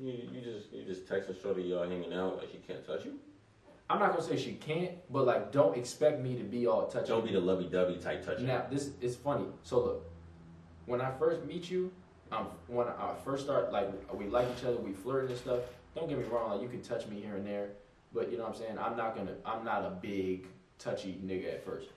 [0.00, 3.18] you, you just you just texting shorty y'all hanging out like she can't touch you.
[3.88, 7.08] I'm not gonna say she can't, but like, don't expect me to be all touchy.
[7.08, 8.46] Don't be the lovey dovey type touching.
[8.46, 9.46] Now this is funny.
[9.62, 10.10] So look,
[10.86, 11.92] when I first meet you,
[12.32, 15.60] um, when I first start like we like each other, we flirt and stuff.
[15.94, 17.68] Don't get me wrong, like you can touch me here and there,
[18.12, 18.78] but you know what I'm saying.
[18.78, 19.34] I'm not gonna.
[19.44, 20.46] I'm not a big
[20.78, 21.88] touchy nigga at first.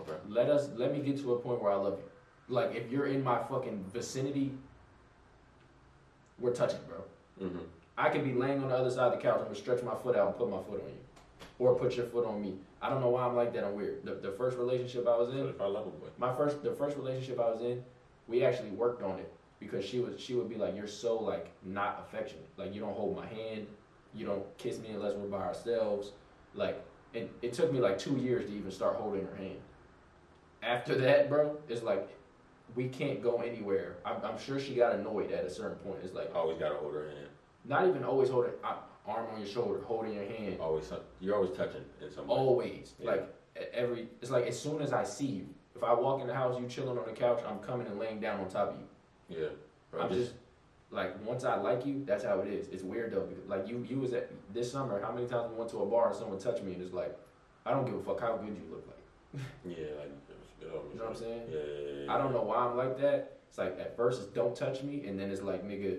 [0.00, 0.18] Okay.
[0.28, 0.70] Let us.
[0.76, 2.54] Let me get to a point where I love you.
[2.54, 4.52] Like if you're in my fucking vicinity,
[6.38, 7.04] we're touching, bro.
[7.40, 7.58] Mm-hmm.
[7.96, 9.36] I could be laying on the other side of the couch.
[9.38, 12.06] I'm gonna stretch my foot out and put my foot on you, or put your
[12.06, 12.54] foot on me.
[12.82, 13.64] I don't know why I'm like that.
[13.64, 14.04] I'm weird.
[14.04, 16.08] The, the first relationship I was in, If I love a boy.
[16.18, 17.82] my first the first relationship I was in,
[18.28, 21.50] we actually worked on it because she was she would be like, You're so like
[21.62, 22.48] not affectionate.
[22.56, 23.66] Like you don't hold my hand,
[24.14, 26.12] you don't kiss me unless we're by ourselves.
[26.54, 26.82] Like
[27.14, 29.58] and it took me like two years to even start holding her hand.
[30.62, 32.08] After that, bro, it's like
[32.74, 33.96] we can't go anywhere.
[34.04, 35.98] I'm, I'm sure she got annoyed at a certain point.
[36.04, 37.28] It's like Always gotta hold her hand.
[37.64, 40.58] not even always hold her uh, arm on your shoulder, holding your hand.
[40.60, 40.90] Always
[41.20, 42.34] you're always touching in some way.
[42.34, 42.92] Always.
[43.00, 43.10] Yeah.
[43.10, 43.34] Like
[43.72, 45.46] every it's like as soon as I see you.
[45.76, 48.20] If I walk in the house, you chilling on the couch, I'm coming and laying
[48.20, 49.40] down on top of you.
[49.42, 49.48] Yeah.
[49.90, 50.32] Bro, I'm just
[50.90, 52.68] like once I like you, that's how it is.
[52.68, 55.56] It's weird though, because like you you was at this summer, how many times we
[55.58, 57.16] went to a bar and someone touched me and it's like,
[57.64, 59.42] I don't give a fuck how good you look like.
[59.64, 60.10] yeah, like
[60.60, 60.94] spit on me.
[60.94, 61.42] You know what I'm saying?
[61.50, 62.14] Yeah, yeah, yeah.
[62.14, 63.38] I don't know why I'm like that.
[63.48, 65.98] It's like at first it's don't touch me and then it's like nigga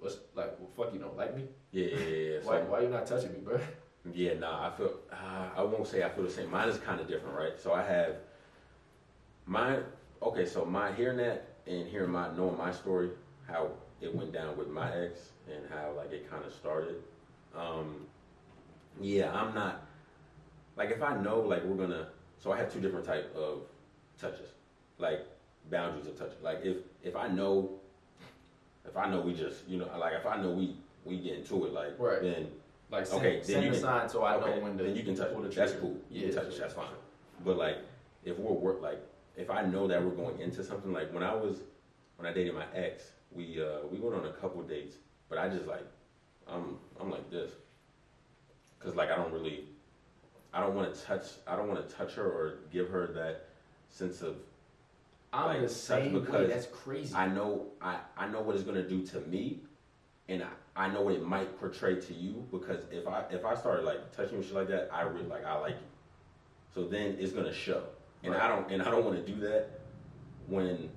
[0.00, 1.44] what's like well, fuck you don't like me?
[1.70, 2.38] Yeah, yeah, yeah.
[2.42, 3.60] Why So- why you not touching me, bro?
[4.14, 6.50] Yeah, nah, I feel, uh, I won't say I feel the same.
[6.50, 7.60] Mine is kind of different, right?
[7.60, 8.14] So I have,
[9.44, 9.82] mine,
[10.22, 13.10] okay, so my hearing that and hearing my, knowing my story,
[13.46, 13.68] how
[14.00, 17.02] it went down with my ex and how like it kind of started.
[17.54, 18.06] Um,
[18.98, 19.86] yeah, I'm not,
[20.76, 22.08] like if I know like we're gonna,
[22.38, 23.62] so I have two different type of
[24.20, 24.50] touches,
[24.98, 25.26] like
[25.70, 26.32] boundaries of touch.
[26.42, 27.70] Like if, if I know,
[28.86, 31.66] if I know we just, you know, like if I know we, we get into
[31.66, 32.22] it, like, Right.
[32.22, 32.48] then
[32.90, 34.84] Like send, Okay, then send you a can- sign so I okay, know when to
[34.84, 35.48] then you can touch the.
[35.48, 35.96] That's cool.
[36.10, 36.58] You Yeah, can touch it.
[36.60, 36.86] That's fine.
[37.44, 37.76] But like,
[38.24, 39.00] if we're work like,
[39.36, 41.58] if I know that we're going into something, like when I was
[42.16, 44.96] when I dated my ex, we uh we went on a couple dates,
[45.28, 45.86] but I just like,
[46.48, 47.50] I'm I'm like this,
[48.80, 49.64] cause like I don't really,
[50.58, 53.46] I don't want to touch, I don't want to touch her or give her that
[53.88, 54.38] sense of
[55.32, 56.20] I'm like, the same way.
[56.20, 57.14] because That's crazy.
[57.14, 59.60] I know I, I know what it's gonna do to me,
[60.28, 63.54] and I, I know what it might portray to you because if I if I
[63.54, 65.86] started like touching you shit like that, I really like I like you.
[66.74, 67.84] So then it's gonna show,
[68.24, 69.68] and I don't and I don't want to do that
[70.48, 70.90] when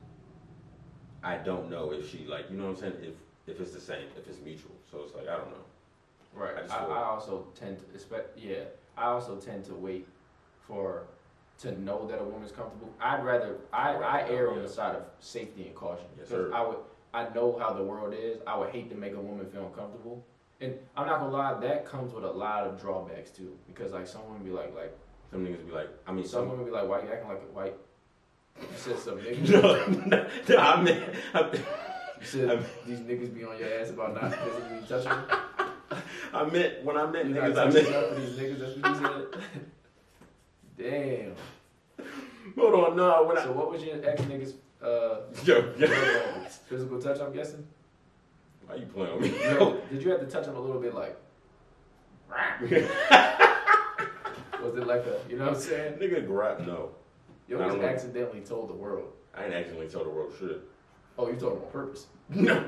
[1.24, 3.14] I don't know if she like you know what I'm saying if
[3.54, 4.72] if it's the same if it's mutual.
[4.90, 5.66] So it's like I don't know.
[6.34, 6.56] Right.
[6.68, 8.40] I I, I, also tend to expect.
[8.40, 8.64] Yeah.
[8.98, 10.08] I also tend to wait
[10.68, 11.04] for
[11.60, 12.90] to know that a woman's comfortable.
[13.00, 14.62] I'd rather I, Right, I err on yeah.
[14.64, 16.54] the side of safety and caution Yes, because sir.
[16.54, 16.78] I would
[17.14, 18.38] I know how the world is.
[18.48, 20.24] I would hate to make a woman feel uncomfortable.
[20.62, 23.56] And I'm not gonna lie, that comes with a lot of drawbacks too.
[23.68, 24.96] Because like some women be like, like
[25.32, 26.50] Some niggas be like, I mean, some some.
[26.50, 27.76] women be like, why you acting like a white?
[28.62, 29.50] You said some niggas.
[30.08, 31.52] no, no, I mean, I,
[32.20, 35.12] You said these niggas be on your ass about not physically touching.
[36.34, 37.88] I meant when I meant You niggas, I meant.
[37.96, 38.60] up for these niggas.
[38.60, 39.28] That's what you
[40.78, 40.86] said.
[41.98, 42.06] Damn.
[42.58, 43.44] Hold on, no, when I.
[43.44, 45.88] So what was your ex niggas uh Yo, yo.
[46.68, 47.20] physical touch?
[47.20, 47.66] I'm guessing.
[48.68, 49.40] Why you playing with me?
[49.44, 51.18] Yo, did you have to touch him a little bit like?
[54.62, 55.94] Was it like a you know what I'm saying?
[55.96, 56.92] Nigga grab no.
[57.50, 57.82] You I know.
[57.82, 59.12] accidentally told the world.
[59.36, 60.62] I ain't accidentally told the world shit.
[61.18, 62.08] Oh, you told him on purpose.
[62.30, 62.64] No.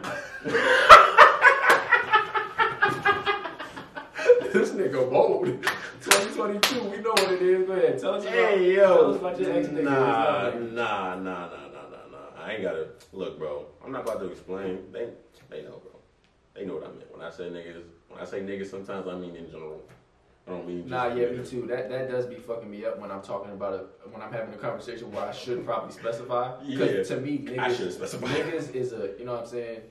[4.54, 5.46] This nigga bold.
[6.02, 7.70] 2022, we know what it is.
[7.70, 8.34] Ahead, tell us about.
[8.36, 9.12] Hey Tell yo.
[9.12, 9.84] us about your ex nigga.
[9.84, 12.42] Nah, nah, nah, nah, nah, nah, nah.
[12.44, 13.66] I ain't gotta look, bro.
[13.84, 14.92] I'm not about to explain.
[14.92, 15.10] They,
[15.50, 16.00] they know, bro.
[16.54, 17.84] They know what I meant when I say niggas.
[18.10, 19.82] When I say niggas, sometimes I mean in general.
[20.46, 20.80] I don't mean.
[20.80, 21.66] Just Nah, yeah, me too.
[21.68, 23.86] That that does be fucking me up when I'm talking about it.
[24.12, 26.62] When I'm having a conversation where I should probably specify.
[26.68, 27.16] Because Yeah.
[27.16, 28.28] to me, niggas, I should specify.
[28.28, 29.82] niggas is a you know what I'm saying.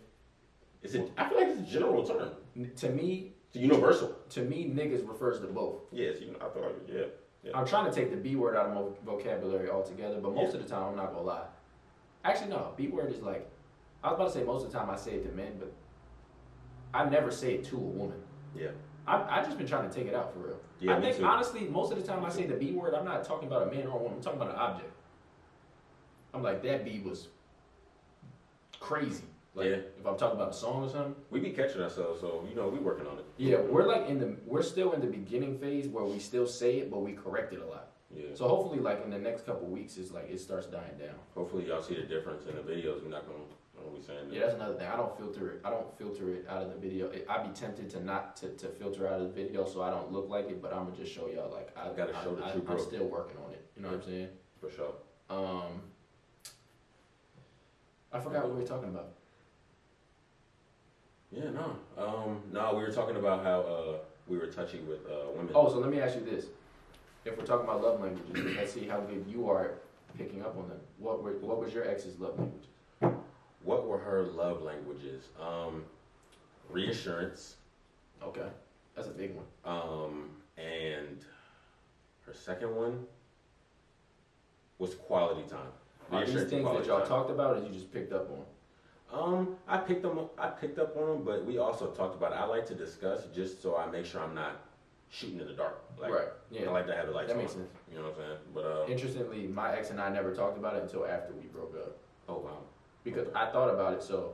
[0.82, 1.10] Is it?
[1.16, 2.30] I feel like it's a general term.
[2.76, 4.14] To me, It's universal.
[4.34, 5.80] To me, niggas refers to both.
[5.90, 7.04] Yes, you know, I feel like yeah.
[7.44, 7.52] Yeah.
[7.54, 10.62] I'm trying to take the B word out of my vocabulary altogether, but most of
[10.62, 11.46] the time I'm not gonna lie.
[12.24, 13.48] Actually, no, B word is like
[14.04, 15.72] I was about to say most of the time I say it to men, but
[16.94, 18.18] I never say it to a woman.
[18.56, 18.68] Yeah.
[19.06, 20.60] I I just been trying to take it out for real.
[20.80, 21.24] Yeah, I think too.
[21.24, 23.70] honestly, most of the time I say the B word, I'm not talking about a
[23.70, 24.18] man or a woman.
[24.18, 24.92] I'm talking about an object.
[26.34, 27.28] I'm like that B was
[28.80, 29.24] crazy.
[29.55, 29.76] Like Yeah.
[29.98, 31.14] if I'm talking about a song or something.
[31.30, 33.24] We be catching ourselves, so you know we working on it.
[33.36, 36.78] Yeah, we're like in the we're still in the beginning phase where we still say
[36.78, 37.88] it, but we correct it a lot.
[38.14, 38.26] Yeah.
[38.34, 41.16] So hopefully, like in the next couple weeks, it's like it starts dying down.
[41.34, 43.03] Hopefully y'all see the difference in the videos.
[43.03, 43.44] We're not gonna,
[43.76, 44.34] gonna be saying that.
[44.34, 44.86] Yeah, that's another thing.
[44.86, 45.61] I don't filter it.
[45.64, 47.09] I don't filter it out of the video.
[47.11, 49.90] It, I'd be tempted to not to, to filter out of the video so I
[49.90, 52.46] don't look like it, but I'm gonna just show y'all like I Gotta show the
[52.46, 53.66] I, true I, I'm still working on it.
[53.76, 54.28] You know what I'm saying?
[54.61, 54.94] For sure.
[55.30, 55.82] Um,
[58.12, 59.12] I forgot what we were talking about.
[61.32, 61.76] Yeah, no.
[61.96, 63.96] Um, no, we were talking about how uh,
[64.28, 65.52] we were touchy with uh, women.
[65.54, 66.46] Oh, so let me ask you this:
[67.24, 69.72] If we're talking about love languages, let's see how good you are
[70.18, 70.78] picking up on them.
[70.98, 72.64] What were what was your ex's love language?
[73.62, 75.24] What were her love languages?
[75.40, 75.84] Um,
[76.68, 77.56] reassurance.
[78.22, 78.48] Okay,
[78.94, 79.46] that's a big one.
[79.64, 81.24] Um, and
[82.26, 83.06] her second one
[84.78, 85.60] was quality time.
[86.10, 87.08] Are these things that y'all time.
[87.08, 88.44] talked about, or you just picked up on?
[89.12, 90.18] Um, I picked them.
[90.38, 92.32] I picked up on them, but we also talked about.
[92.32, 92.36] It.
[92.36, 94.62] I like to discuss just so I make sure I'm not
[95.10, 95.82] shooting in the dark.
[96.00, 96.28] Like, right.
[96.58, 97.42] I like to have the lights That on.
[97.42, 97.68] makes sense.
[97.90, 98.38] You know what I'm saying?
[98.54, 101.74] But uh, Interestingly, my ex and I never talked about it until after we broke
[101.76, 101.98] up
[102.28, 102.58] oh wow.
[103.04, 104.02] because I thought about it.
[104.02, 104.32] So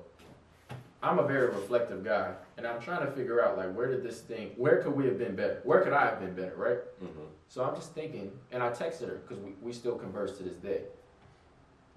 [1.03, 4.21] I'm a very reflective guy, and I'm trying to figure out like where did this
[4.21, 5.61] thing, where could we have been better?
[5.65, 6.55] Where could I have been better?
[6.57, 6.79] Right.
[7.03, 7.25] Mm-hmm.
[7.49, 10.57] So I'm just thinking, and I texted her because we, we still converse to this
[10.57, 10.83] day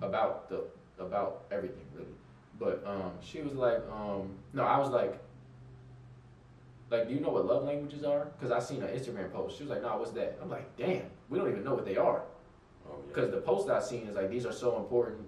[0.01, 0.63] about the
[0.99, 2.07] about everything really.
[2.61, 5.19] But um, she was like, um, no, I was like,
[6.91, 8.27] like, do you know what love languages are?
[8.37, 9.57] Because I seen an Instagram post.
[9.57, 10.37] She was like, no, what's that?
[10.39, 12.21] I'm like, damn, we don't even know what they are.
[12.87, 13.07] Oh yeah.
[13.07, 15.25] Because the post I seen is like these are so important.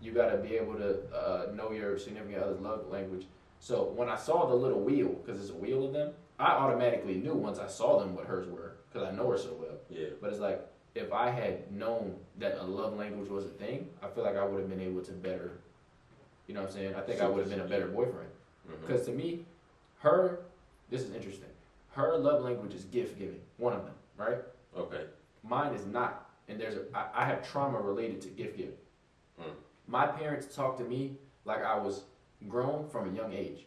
[0.00, 3.26] You got to be able to uh, know your significant other's love language.
[3.58, 7.14] So when I saw the little wheel, because it's a wheel of them, I automatically
[7.16, 9.78] knew once I saw them what hers were, because I know her so well.
[9.90, 10.10] Yeah.
[10.20, 10.64] But it's like
[10.94, 14.44] if I had known that a love language was a thing, I feel like I
[14.44, 15.58] would have been able to better.
[16.48, 16.94] You know what I'm saying?
[16.96, 18.30] I think I would have been a better boyfriend.
[18.80, 19.44] Because to me,
[20.00, 20.40] her,
[20.90, 21.48] this is interesting.
[21.92, 24.38] Her love language is gift giving, one of them, right?
[24.76, 25.04] Okay.
[25.42, 28.72] Mine is not, and there's a, I, I have trauma related to gift giving.
[29.40, 29.44] Mm.
[29.86, 32.02] My parents talked to me like I was
[32.48, 33.66] grown from a young age,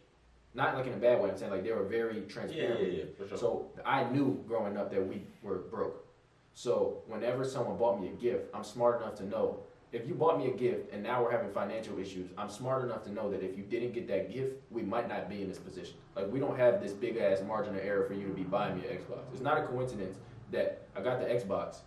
[0.54, 1.30] not like in a bad way.
[1.30, 2.56] I'm saying like they were very transparent.
[2.56, 2.94] Yeah, yeah, transparent.
[2.98, 3.38] yeah, for sure.
[3.38, 6.06] So I knew growing up that we were broke.
[6.54, 9.60] So whenever someone bought me a gift, I'm smart enough to know
[9.92, 13.04] if you bought me a gift and now we're having financial issues, I'm smart enough
[13.04, 15.58] to know that if you didn't get that gift, we might not be in this
[15.60, 15.96] position.
[16.16, 18.78] Like we don't have this big ass margin of error for you to be buying
[18.80, 19.20] me an Xbox.
[19.34, 20.18] It's not a coincidence
[20.52, 21.78] that I got the Xbox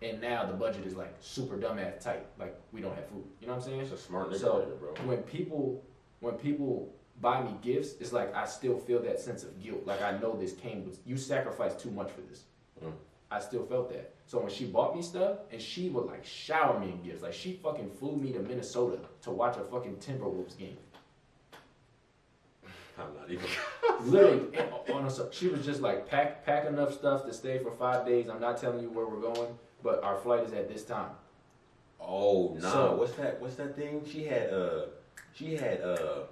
[0.00, 2.26] and now the budget is like super dumbass tight.
[2.38, 3.24] Like we don't have food.
[3.40, 3.80] You know what I'm saying?
[3.80, 4.94] it's a smart nigga So- bro.
[5.06, 5.82] when people
[6.20, 9.84] when people buy me gifts, it's like I still feel that sense of guilt.
[9.86, 12.44] Like I know this came with you sacrificed too much for this.
[12.82, 12.92] Mm.
[13.30, 14.14] I still felt that.
[14.28, 17.32] So when she bought me stuff and she would like shower me in gifts, like
[17.32, 20.76] she fucking flew me to Minnesota to watch a fucking Timberwolves game.
[22.98, 23.46] I'm not even.
[24.02, 24.58] Literally,
[24.92, 28.28] on a, she was just like pack pack enough stuff to stay for five days.
[28.28, 31.12] I'm not telling you where we're going, but our flight is at this time.
[31.98, 33.40] Oh nah, So- what's that?
[33.40, 34.04] What's that thing?
[34.06, 34.80] She had uh,
[35.32, 36.24] she had uh,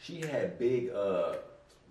[0.00, 1.34] she had big uh,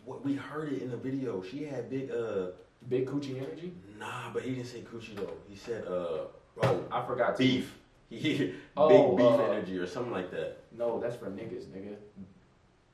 [0.04, 1.42] what we heard it in the video.
[1.42, 2.48] She had big uh,
[2.88, 3.74] Big coochie energy.
[4.00, 5.34] nah, but he didn't say coochie though.
[5.48, 6.28] He said uh,
[6.64, 7.38] oh, I forgot.
[7.38, 7.76] beef.
[8.10, 10.58] He Oh, big beef uh, energy or something like that.
[10.76, 11.96] No, that's for niggas, nigga.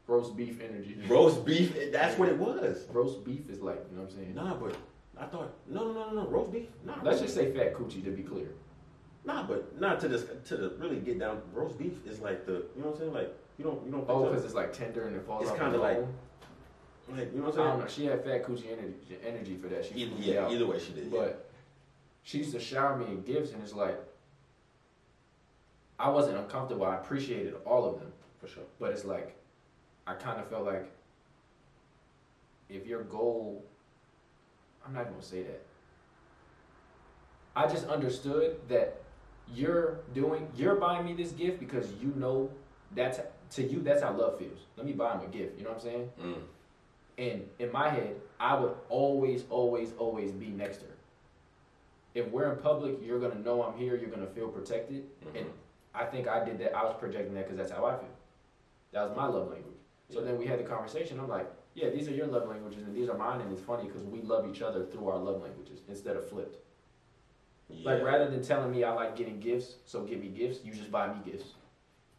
[0.07, 0.97] Roast beef energy.
[1.07, 1.73] Roast beef.
[1.91, 2.85] That's what it was.
[2.91, 4.35] Roast beef is like, you know what I'm saying?
[4.35, 4.75] Nah, but
[5.17, 6.67] I thought no, no, no, no, roast beef.
[6.83, 8.49] Nah, Let's just say fat coochie to be clear.
[9.23, 11.41] Nah, but not to this to the really get down.
[11.53, 13.13] Roast beef is like the you know what I'm saying.
[13.13, 14.05] Like you don't you don't.
[14.09, 16.05] Oh, because it's like tender and it falls It's kinda like- bone.
[16.07, 16.13] so?
[17.09, 17.79] Like you know what I I'm don't saying.
[17.79, 17.87] know.
[17.87, 19.85] She had fat coochie energy, energy for that.
[19.85, 20.51] She Either, freaked yeah, out.
[20.51, 21.05] either way she did.
[21.11, 21.19] yeah.
[21.19, 21.49] But
[22.23, 23.97] she used to shower me in gifts, and it's like
[25.99, 26.85] I wasn't uncomfortable.
[26.85, 28.63] I appreciated all of them, for sure.
[28.79, 29.35] but it's like
[30.07, 30.91] I kind of felt like
[32.69, 33.63] if your goal,
[34.85, 35.61] I'm not even gonna say that.
[37.55, 39.01] I just understood that
[39.53, 42.49] you're doing, you're buying me this gift because you know
[42.95, 43.19] that's
[43.51, 44.59] to you that's how love feels.
[44.75, 45.57] Let me buy him a gift.
[45.57, 46.09] You know what I'm saying?
[46.21, 46.35] Mm.
[47.17, 50.91] And in my head, I would always, always, always be next to her.
[52.13, 53.95] If we're in public, you're gonna know I'm here.
[53.95, 55.05] You're gonna feel protected.
[55.25, 55.39] Mhm.
[55.41, 55.53] And
[55.93, 56.75] I think I did that.
[56.75, 58.09] I was projecting that because that's how I feel.
[58.91, 59.75] That was my love language.
[60.09, 60.25] So Yeah.
[60.25, 61.19] then we had the conversation.
[61.19, 63.41] I'm like, yeah, these are your love languages and these are mine.
[63.41, 66.57] And it's funny because we love each other through our love languages instead of flipped.
[67.69, 67.93] Yeah.
[67.93, 70.91] Like rather than telling me I like getting gifts, so give me gifts, you just
[70.91, 71.53] buy me gifts.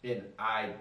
[0.05, 0.75] And I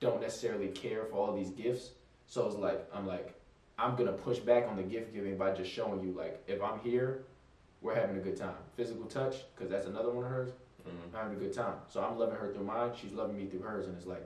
[0.00, 1.92] don't necessarily care for all these gifts.
[2.26, 3.34] So it's like I'm like,
[3.82, 6.78] I'm gonna push back on the gift giving by just showing you like if I'm
[6.80, 7.24] here,
[7.80, 8.54] we're having a good time.
[8.76, 10.50] Physical touch, because that's another one of hers,
[10.86, 10.90] Mhm.
[11.06, 11.80] I'm having a good time.
[11.88, 14.22] So I'm loving her through mine, she's loving me through hers, and it's like,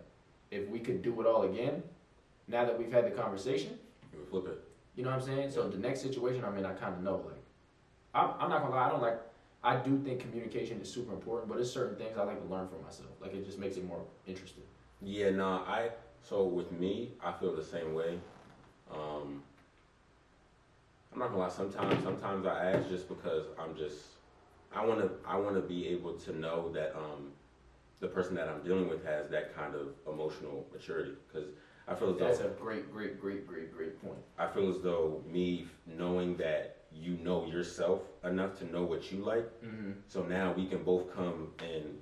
[0.51, 1.83] if we could do it all again,
[2.49, 3.79] now that we've had the conversation,
[4.13, 4.63] You would flip it.
[4.95, 5.51] you know what I'm saying?
[5.51, 7.17] So the next situation I'm in, I kind of know.
[7.17, 7.43] Like,
[8.15, 9.21] I'm, I'm not gonna lie, I don't like.
[9.65, 12.69] I do think communication is super important, but there's certain things I like to learn
[12.69, 13.09] for myself.
[13.21, 14.63] Like it just makes it more interesting.
[15.01, 15.91] Yeah, nah, I
[16.23, 18.19] so with me, I feel the same way.
[18.91, 19.43] Um,
[21.13, 21.49] I'm not gonna lie.
[21.49, 23.97] Sometimes, sometimes I ask just because I'm just
[24.75, 27.33] I want to I want to be able to know that um,
[28.01, 31.49] the person that I'm dealing with has that kind of emotional maturity because
[31.89, 34.19] I feel as That's though that's a great, great, great, great, great point.
[34.39, 39.19] I feel as though me knowing that you know yourself enough to know what you
[39.25, 39.47] like.
[39.65, 39.93] Mm-hmm.
[40.09, 41.99] So now we can both come and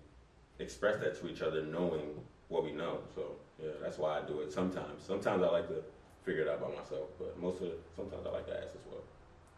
[0.58, 3.00] express that to each other, knowing what we know.
[3.14, 4.52] So yeah, that's why I do it.
[4.52, 5.82] Sometimes, sometimes I like to
[6.24, 8.84] figure it out by myself, but most of the, sometimes I like to ask as
[8.90, 9.02] well.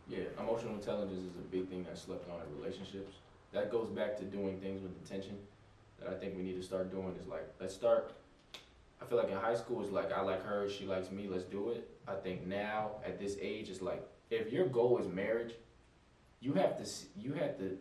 [0.08, 3.14] Yeah, emotional intelligence is a big thing that's slept on in relationships.
[3.52, 5.36] That goes back to doing things with intention.
[5.98, 8.12] That I think we need to start doing is like let's start.
[9.00, 11.44] I feel like in high school it's like I like her, she likes me, let's
[11.44, 11.88] do it.
[12.06, 15.54] I think now at this age it's like if your goal is marriage,
[16.40, 17.78] you have to you have to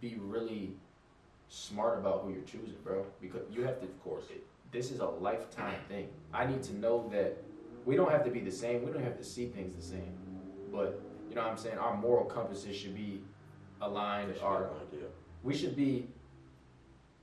[0.00, 0.74] be really
[1.48, 3.04] smart about who you're choosing, bro.
[3.20, 4.24] Because you have to Of course.
[4.70, 6.08] this is a lifetime thing.
[6.32, 7.42] I need to know that
[7.84, 8.84] we don't have to be the same.
[8.84, 10.12] We don't have to see things the same.
[10.70, 11.78] But you know what I'm saying?
[11.78, 13.22] Our moral compasses should be
[13.80, 14.34] aligned.
[14.34, 15.08] Should Our be my idea.
[15.42, 16.08] we should be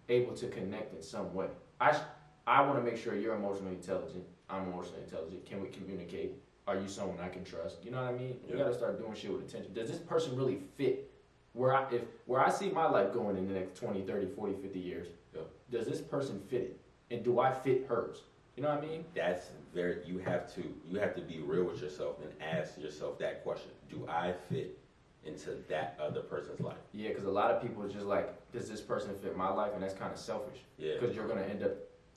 [0.10, 1.48] able to connect in some way.
[1.80, 2.02] I sh-
[2.48, 4.24] I want to make sure you're emotionally intelligent.
[4.50, 5.46] I'm emotionally intelligent.
[5.46, 6.34] Can we communicate?
[6.68, 7.84] Are you someone I can trust?
[7.84, 8.38] You know what I mean?
[8.50, 9.74] We got to start doing shit with attention.
[9.74, 11.12] Does this person really fit
[11.54, 14.54] where I if where I see my life going in the next 20, 30, 40,
[14.62, 15.08] 50 years?
[15.34, 15.42] Yeah.
[15.72, 16.80] Does this person fit it?
[17.12, 18.22] And do I fit hers?
[18.60, 19.06] You know what I mean?
[19.16, 20.00] That's very.
[20.06, 20.64] You have to.
[20.86, 24.78] You have to be real with yourself and ask yourself that question: Do I fit
[25.24, 26.76] into that other person's life?
[26.92, 29.72] Yeah, because a lot of people just like, does this person fit my life?
[29.74, 30.58] And that's kind of selfish.
[30.78, 30.96] Yeah.
[31.00, 31.72] because you're gonna end up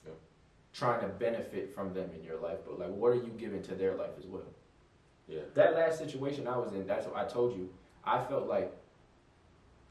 [0.04, 0.14] Yeah.
[0.72, 3.76] trying to benefit from them in your life, but like, what are you giving to
[3.76, 4.42] their life as well?
[5.28, 5.42] Yeah.
[5.54, 7.70] That last situation I was in, that's what I told you.
[8.04, 8.76] I felt like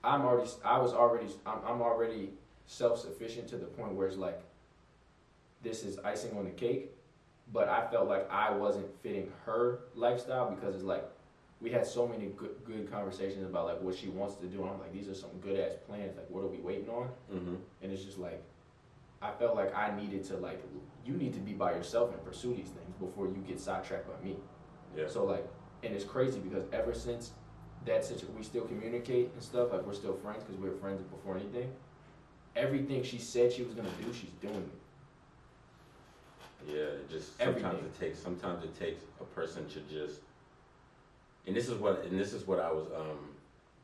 [0.03, 2.31] I'm already, I was already, I'm, I'm already
[2.65, 4.41] self sufficient to the point where it's like,
[5.63, 6.91] this is icing on the cake,
[7.53, 11.05] but I felt like I wasn't fitting her lifestyle because it's like
[11.59, 14.61] we had so many good, good conversations about like what she wants to do.
[14.61, 16.15] And I'm like, these are some good ass plans.
[16.17, 17.09] Like, what are we waiting on?
[17.33, 17.55] Mm-hmm.
[17.81, 18.43] and it's just like
[19.21, 20.63] I felt like I needed to like
[21.05, 24.25] you need to be by yourself and pursue these things before you get sidetracked by
[24.25, 24.35] me.
[24.95, 25.07] Yeah.
[25.07, 25.47] So like,
[25.83, 27.31] and it's crazy because ever since
[27.85, 29.71] that situation, we still communicate and stuff.
[29.71, 31.71] Like we're still friends because we were friends before anything.
[32.55, 34.80] Everything she said she was gonna do, she's doing it.
[36.67, 40.21] Yeah, it just sometimes it takes sometimes it takes a person to just
[41.47, 43.29] and this is what and this is what I was um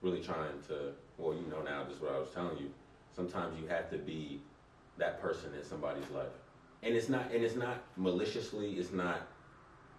[0.01, 2.71] really trying to well, you know now this is what I was telling you.
[3.15, 4.39] Sometimes you have to be
[4.97, 6.27] that person in somebody's life.
[6.83, 9.27] And it's not and it's not maliciously, it's not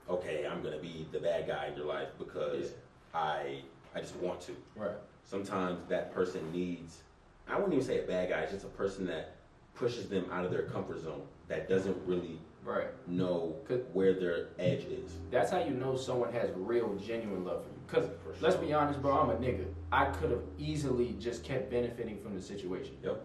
[0.08, 2.72] okay, I'm gonna be the bad guy in your life because
[3.14, 3.62] I
[3.94, 4.56] I just want to.
[4.76, 4.96] Right.
[5.24, 7.02] Sometimes that person needs
[7.48, 9.36] I wouldn't even say a bad guy, it's just a person that
[9.74, 12.88] pushes them out of their comfort zone that doesn't really Right.
[13.06, 13.56] know
[13.92, 15.12] where their edge is.
[15.30, 17.78] That's how you know someone has real, genuine love for you.
[18.02, 18.64] Cause For let's sure.
[18.66, 19.64] be honest, bro, I'm a nigga.
[19.90, 22.96] I could have easily just kept benefiting from the situation.
[23.02, 23.22] Yep.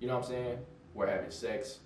[0.00, 0.58] You know what I'm saying?
[0.94, 1.78] We're having sex.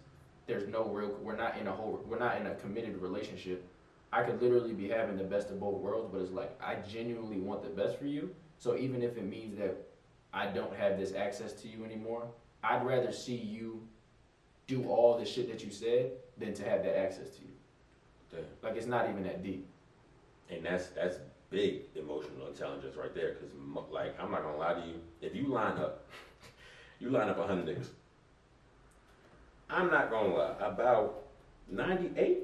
[0.46, 1.16] There's no real.
[1.22, 2.04] We're not in a whole.
[2.06, 3.66] We're not in a committed relationship.
[4.12, 7.38] I could literally be having the best of both worlds, but it's like I genuinely
[7.38, 8.34] want the best for you.
[8.58, 9.76] So even if it means that
[10.32, 12.26] I don't have this access to you anymore,
[12.62, 13.86] I'd rather see you
[14.66, 17.48] do all the shit that you said than to have that access to you.
[18.30, 18.40] Damn.
[18.62, 19.66] Like it's not even that deep.
[20.50, 21.18] And that's that's
[21.50, 23.34] big emotional intelligence right there.
[23.34, 23.48] Cause
[23.90, 26.06] like I'm not gonna lie to you, if you line up,
[27.00, 27.88] you line up a hundred niggas.
[29.68, 31.24] I'm not gonna lie, about
[31.70, 32.38] ninety eight.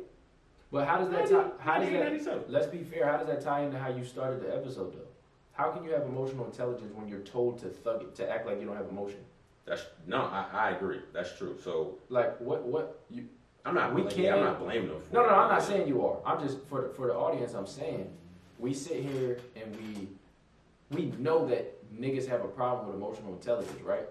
[0.72, 1.50] But how does that tie?
[1.58, 2.04] How does that?
[2.04, 2.44] 97.
[2.48, 3.06] Let's be fair.
[3.06, 5.06] How does that tie into how you started the episode, though?
[5.52, 8.58] How can you have emotional intelligence when you're told to thug it, to act like
[8.58, 9.18] you don't have emotion?
[9.66, 11.00] That's no, I, I agree.
[11.12, 11.58] That's true.
[11.62, 12.62] So Like what?
[12.62, 13.26] What you?
[13.64, 13.94] I'm not.
[13.94, 14.38] We can't.
[14.38, 15.00] I'm can't- blaming them.
[15.00, 16.18] For No, no, no, I'm not saying you are.
[16.26, 17.54] I'm just for the, for the audience.
[17.54, 18.10] I'm saying
[18.58, 20.08] we sit here and we
[20.90, 24.06] we know that niggas have a problem with emotional intelligence, right?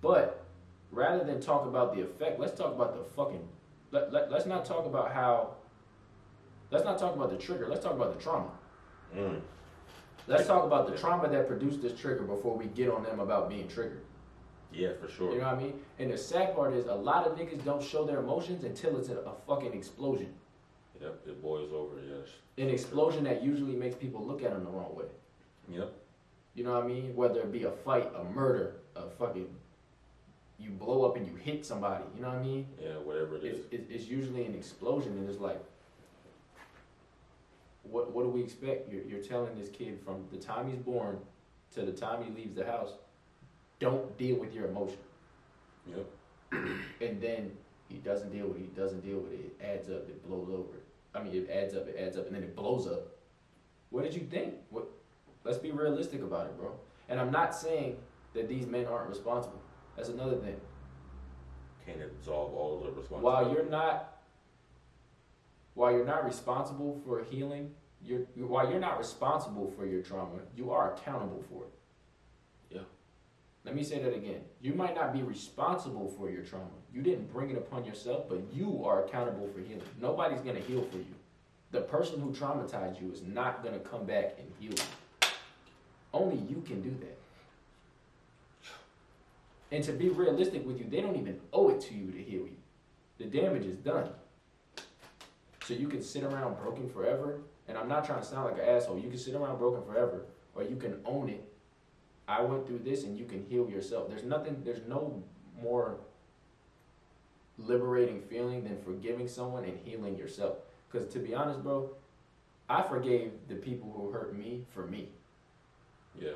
[0.00, 0.44] But
[0.90, 3.46] rather than talk about the effect, let's talk about the fucking.
[3.92, 5.54] Let, let, let's not talk about how.
[6.70, 7.68] Let's not talk about the trigger.
[7.68, 8.50] Let's talk about the trauma.
[9.14, 9.40] Mm.
[10.26, 13.48] Let's talk about the trauma that produced this trigger before we get on them about
[13.50, 14.02] being triggered.
[14.72, 15.32] Yeah, for sure.
[15.32, 15.74] You know what I mean?
[15.98, 19.08] And the sad part is a lot of niggas don't show their emotions until it's
[19.08, 20.32] a, a fucking explosion.
[21.00, 21.94] Yep, it boils over.
[22.00, 22.28] Yes.
[22.58, 25.06] An explosion that usually makes people look at them the wrong way.
[25.68, 25.92] Yep.
[26.54, 27.16] You know what I mean?
[27.16, 29.48] Whether it be a fight, a murder, a fucking
[30.62, 32.04] you blow up and you hit somebody.
[32.14, 32.66] You know what I mean?
[32.80, 33.58] Yeah, whatever it is.
[33.58, 35.60] It's, it's, it's usually an explosion, and it's like,
[37.82, 38.90] what what do we expect?
[38.92, 41.18] You're, you're telling this kid from the time he's born
[41.74, 42.92] to the time he leaves the house,
[43.82, 44.98] don't deal with your emotion.
[45.86, 46.06] Yep.
[47.00, 47.50] And then
[47.88, 50.48] he doesn't deal with it, he doesn't deal with it, it adds up, it blows
[50.48, 50.78] over.
[51.14, 53.08] I mean, it adds up, it adds up, and then it blows up.
[53.90, 54.54] What did you think?
[54.70, 54.86] What?
[55.44, 56.72] Let's be realistic about it, bro.
[57.08, 57.96] And I'm not saying
[58.34, 59.60] that these men aren't responsible.
[59.96, 60.58] That's another thing.
[61.84, 63.24] Can't absolve all of the responsibility.
[63.24, 64.22] While you're not,
[65.74, 67.74] while you're not responsible for healing,
[68.04, 71.72] you're you- while you're not responsible for your trauma, you are accountable for it.
[73.64, 74.40] Let me say that again.
[74.60, 76.66] You might not be responsible for your trauma.
[76.92, 79.82] You didn't bring it upon yourself, but you are accountable for healing.
[80.00, 81.14] Nobody's gonna heal for you.
[81.70, 85.28] The person who traumatized you is not gonna come back and heal you.
[86.12, 87.18] Only you can do that.
[89.70, 92.42] And to be realistic with you, they don't even owe it to you to heal
[92.42, 92.56] you.
[93.18, 94.10] The damage is done.
[95.64, 98.68] So you can sit around broken forever, and I'm not trying to sound like an
[98.68, 98.98] asshole.
[98.98, 101.51] You can sit around broken forever, or you can own it.
[102.28, 104.08] I went through this, and you can heal yourself.
[104.08, 104.62] There's nothing.
[104.64, 105.22] There's no
[105.60, 105.96] more
[107.58, 110.56] liberating feeling than forgiving someone and healing yourself.
[110.90, 111.90] Because to be honest, bro,
[112.68, 115.08] I forgave the people who hurt me for me
[116.18, 116.32] Yeah.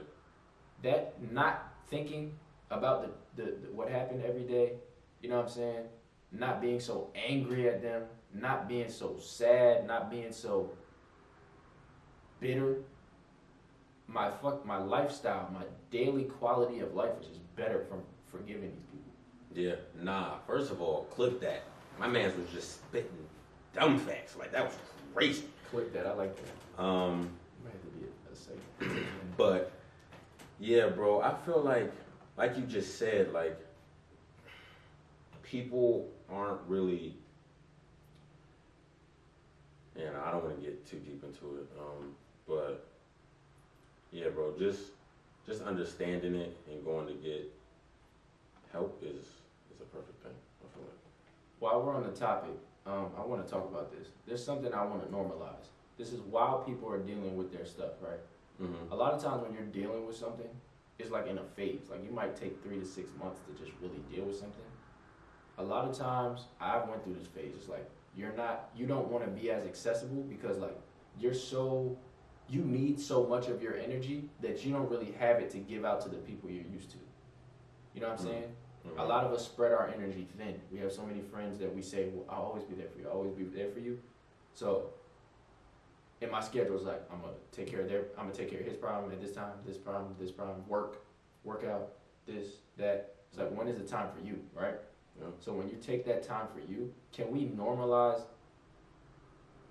[0.82, 2.32] that not thinking
[2.70, 3.02] about
[3.36, 4.72] the, the, the what happened every day,
[5.22, 5.84] you know what I'm saying?
[6.32, 8.02] Not being so angry at them,
[8.34, 10.70] not being so sad, not being so
[12.40, 12.78] bitter.
[14.08, 18.84] My fuck my lifestyle, my daily quality of life is just better from forgiving these
[18.90, 19.12] people.
[19.54, 20.02] Yeah.
[20.02, 20.38] Nah.
[20.46, 21.64] First of all, clip that.
[21.98, 23.10] My man's was just spitting
[23.74, 24.36] dumb facts.
[24.36, 24.74] Like that was
[25.14, 25.44] crazy.
[25.70, 26.82] Clip that, I like that.
[26.82, 27.30] Um.
[27.64, 29.06] Might have to be a, second.
[29.36, 29.72] But
[30.60, 31.92] yeah, bro, I feel like
[32.36, 33.58] like you just said, like
[35.42, 37.16] people aren't really
[39.98, 41.68] you know, I don't want to get too deep into it.
[41.78, 42.14] Um,
[42.46, 42.86] but
[44.16, 44.80] yeah, bro, just
[45.46, 47.52] just understanding it and going to get
[48.72, 49.26] help is
[49.70, 50.32] is a perfect thing.
[50.64, 51.00] I feel like.
[51.58, 52.56] While we're on the topic,
[52.86, 54.08] um, I want to talk about this.
[54.26, 55.68] There's something I want to normalize.
[55.98, 58.20] This is while people are dealing with their stuff, right?
[58.62, 58.92] Mm-hmm.
[58.92, 60.48] A lot of times when you're dealing with something,
[60.98, 61.88] it's like in a phase.
[61.90, 64.64] Like you might take three to six months to just really deal with something.
[65.58, 67.52] A lot of times I've went through this phase.
[67.54, 70.78] It's like you're not, you don't want to be as accessible because like
[71.18, 71.96] you're so,
[72.48, 75.84] you need so much of your energy that you don't really have it to give
[75.84, 76.96] out to the people you're used to.
[77.94, 78.30] You know what I'm Mhm.
[78.30, 78.56] saying?
[78.98, 80.60] A lot of us spread our energy thin.
[80.70, 83.06] We have so many friends that we say, well, I'll always be there for you.
[83.08, 84.00] I'll always be there for you.
[84.54, 84.90] So
[86.20, 88.60] in my schedule, it's like I'm gonna take care of their, I'm gonna take care
[88.60, 90.98] of his problem at this time, this problem, this problem, work,
[91.44, 91.94] workout,
[92.26, 93.12] this, that.
[93.28, 94.76] It's like when is the time for you, right?
[95.20, 95.26] Yeah.
[95.40, 98.22] So when you take that time for you, can we normalize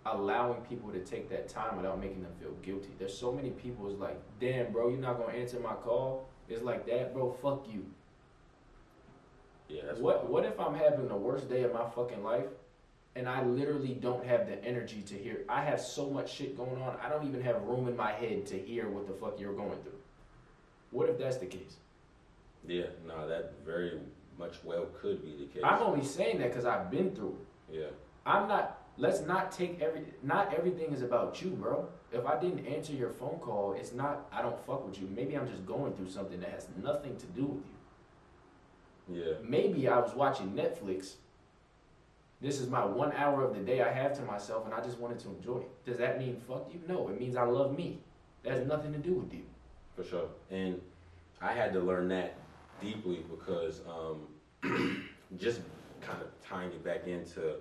[0.06, 2.90] allowing people to take that time without making them feel guilty?
[3.00, 6.28] There's so many people is like, damn, bro, you're not gonna answer my call.
[6.48, 7.32] It's like that, bro.
[7.42, 7.86] Fuck you.
[9.68, 12.46] Yeah, What what if I'm having the worst day of my fucking life
[13.16, 16.80] and I literally don't have the energy to hear I have so much shit going
[16.84, 19.54] on, I don't even have room in my head to hear what the fuck you're
[19.56, 20.00] going through.
[20.92, 21.78] What if that's the case?
[22.68, 24.00] Yeah, no, that very
[24.38, 25.64] much well could be the case.
[25.64, 27.38] I'm only saying that because I've been through
[27.72, 27.80] it.
[27.80, 27.88] yeah,
[28.26, 31.88] I'm not let's not take every not everything is about you, bro.
[32.12, 35.08] If I didn't answer your phone call, it's not I don't fuck with you.
[35.14, 37.64] Maybe I'm just going through something that has nothing to do with
[39.10, 39.24] you.
[39.24, 41.14] yeah, Maybe I was watching Netflix.
[42.42, 45.00] This is my one hour of the day I have to myself and I just
[45.00, 45.86] wanted to enjoy it.
[45.86, 46.82] Does that mean fuck you?
[46.88, 48.00] No, it means I love me.
[48.44, 49.44] That has nothing to do with you.
[49.96, 50.28] for sure.
[50.52, 50.80] And
[51.42, 52.36] I had to learn that
[52.82, 55.62] deeply because um, just
[56.02, 57.56] kind of tying it back into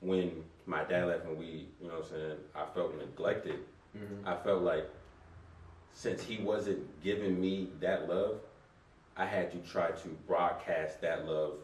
[0.00, 3.60] when my dad left and we, you know what I'm saying, I felt neglected.
[3.96, 4.28] Mm-hmm.
[4.28, 4.88] I felt like
[5.94, 8.36] since he wasn't giving me that love,
[9.16, 11.54] I had to try to broadcast that love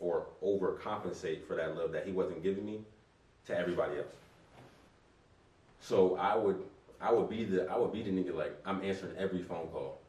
[0.00, 2.80] or overcompensate for that love that he wasn't giving me
[3.46, 4.06] to everybody else.
[5.80, 6.60] So I would
[7.00, 10.00] I would be the I would be the nigga like I'm answering every phone call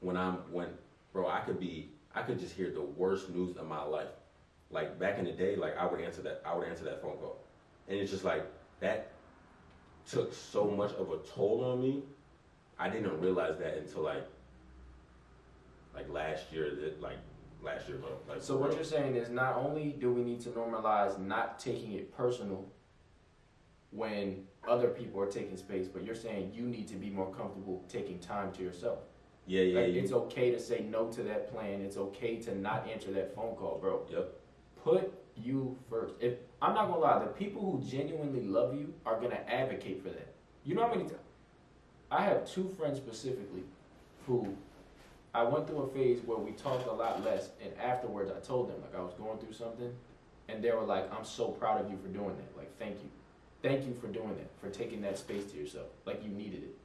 [0.00, 0.68] when I'm when
[1.12, 4.08] bro I could be I could just hear the worst news of my life.
[4.70, 7.16] Like back in the day, like I would answer that I would answer that phone
[7.16, 7.38] call.
[7.88, 8.44] And it's just like
[8.80, 9.10] that
[10.08, 12.02] took so much of a toll on me.
[12.78, 14.26] I didn't realize that until like
[15.94, 17.18] like last year that like
[17.62, 18.10] last year bro.
[18.28, 21.92] Like So what you're saying is not only do we need to normalize not taking
[21.92, 22.66] it personal
[23.90, 27.84] when other people are taking space, but you're saying you need to be more comfortable
[27.88, 29.00] taking time to yourself.
[29.46, 31.82] Yeah, yeah, Like, you- it's okay to say no to that plan.
[31.82, 34.06] It's okay to not answer that phone call, bro.
[34.10, 34.40] Yep.
[34.82, 36.14] Put you first.
[36.20, 40.10] If I'm not gonna lie, the people who genuinely love you are gonna advocate for
[40.10, 40.28] that.
[40.64, 41.18] You know how many times
[42.08, 43.64] I have two friends specifically
[44.28, 44.56] who
[45.34, 48.68] I went through a phase where we talked a lot less, and afterwards I told
[48.70, 49.92] them like I was going through something,
[50.48, 52.56] and they were like, "I'm so proud of you for doing that.
[52.56, 53.10] Like, thank you,
[53.60, 55.88] thank you for doing that, for taking that space to yourself.
[56.04, 56.76] Like you needed it.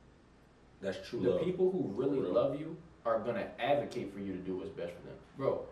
[0.82, 1.44] That's true The love.
[1.44, 2.34] people who really Real.
[2.34, 5.64] love you are gonna advocate for you to do what's best for them, bro."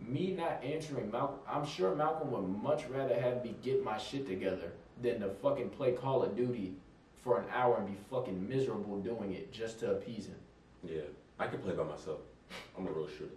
[0.00, 4.26] Me not answering Malcolm, I'm sure Malcolm would much rather have me get my shit
[4.26, 4.72] together
[5.02, 6.74] than to fucking play Call of Duty
[7.22, 10.36] for an hour and be fucking miserable doing it just to appease him.
[10.86, 11.00] Yeah,
[11.38, 12.18] I can play by myself.
[12.76, 13.32] I'm a real shooter.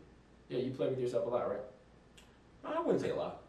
[0.50, 1.62] Yeah, you play with yourself a lot, right?
[2.66, 3.42] I wouldn't say a lot.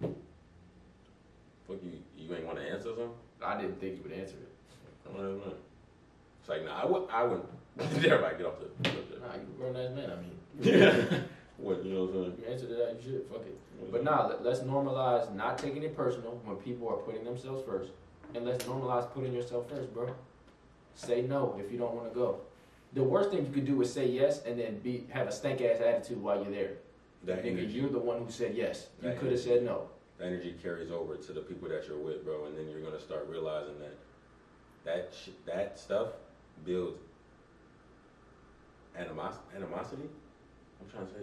[0.00, 3.10] Fuck you, you ain't want to answer something?
[3.42, 4.48] I didn't think you would answer it.
[5.08, 5.52] I don't know.
[6.40, 7.46] It's like, nah, I would, I wouldn't.
[7.78, 8.90] Everybody get off the.
[8.90, 10.10] the- Nah, you a grown ass man.
[10.10, 11.20] I mean, Yeah.
[11.58, 12.96] What, you know what I'm you answered it out.
[12.96, 13.26] You should.
[13.28, 13.56] Fuck it.
[13.78, 13.92] saying?
[13.92, 17.90] But nah, let, let's normalize not taking it personal when people are putting themselves first,
[18.34, 20.14] and let's normalize putting yourself first, bro.
[20.94, 22.40] Say no if you don't want to go.
[22.92, 25.60] The worst thing you could do is say yes and then be have a stank
[25.60, 26.72] ass attitude while you're there.
[27.24, 28.88] That Nigga, energy, you're the one who said yes.
[29.02, 29.88] You could have said no.
[30.18, 33.00] The energy carries over to the people that you're with, bro, and then you're gonna
[33.00, 33.96] start realizing that
[34.84, 36.08] that sh- that stuff
[36.64, 36.98] builds
[38.96, 40.08] animos- animosity.
[40.84, 41.20] I'm trying to say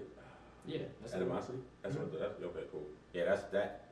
[0.65, 1.17] Yeah, that's it.
[1.17, 1.57] animosity.
[1.81, 2.07] That's what.
[2.11, 2.19] Mm-hmm.
[2.19, 2.65] That's okay.
[2.71, 2.83] Cool.
[3.13, 3.85] Yeah, that's that.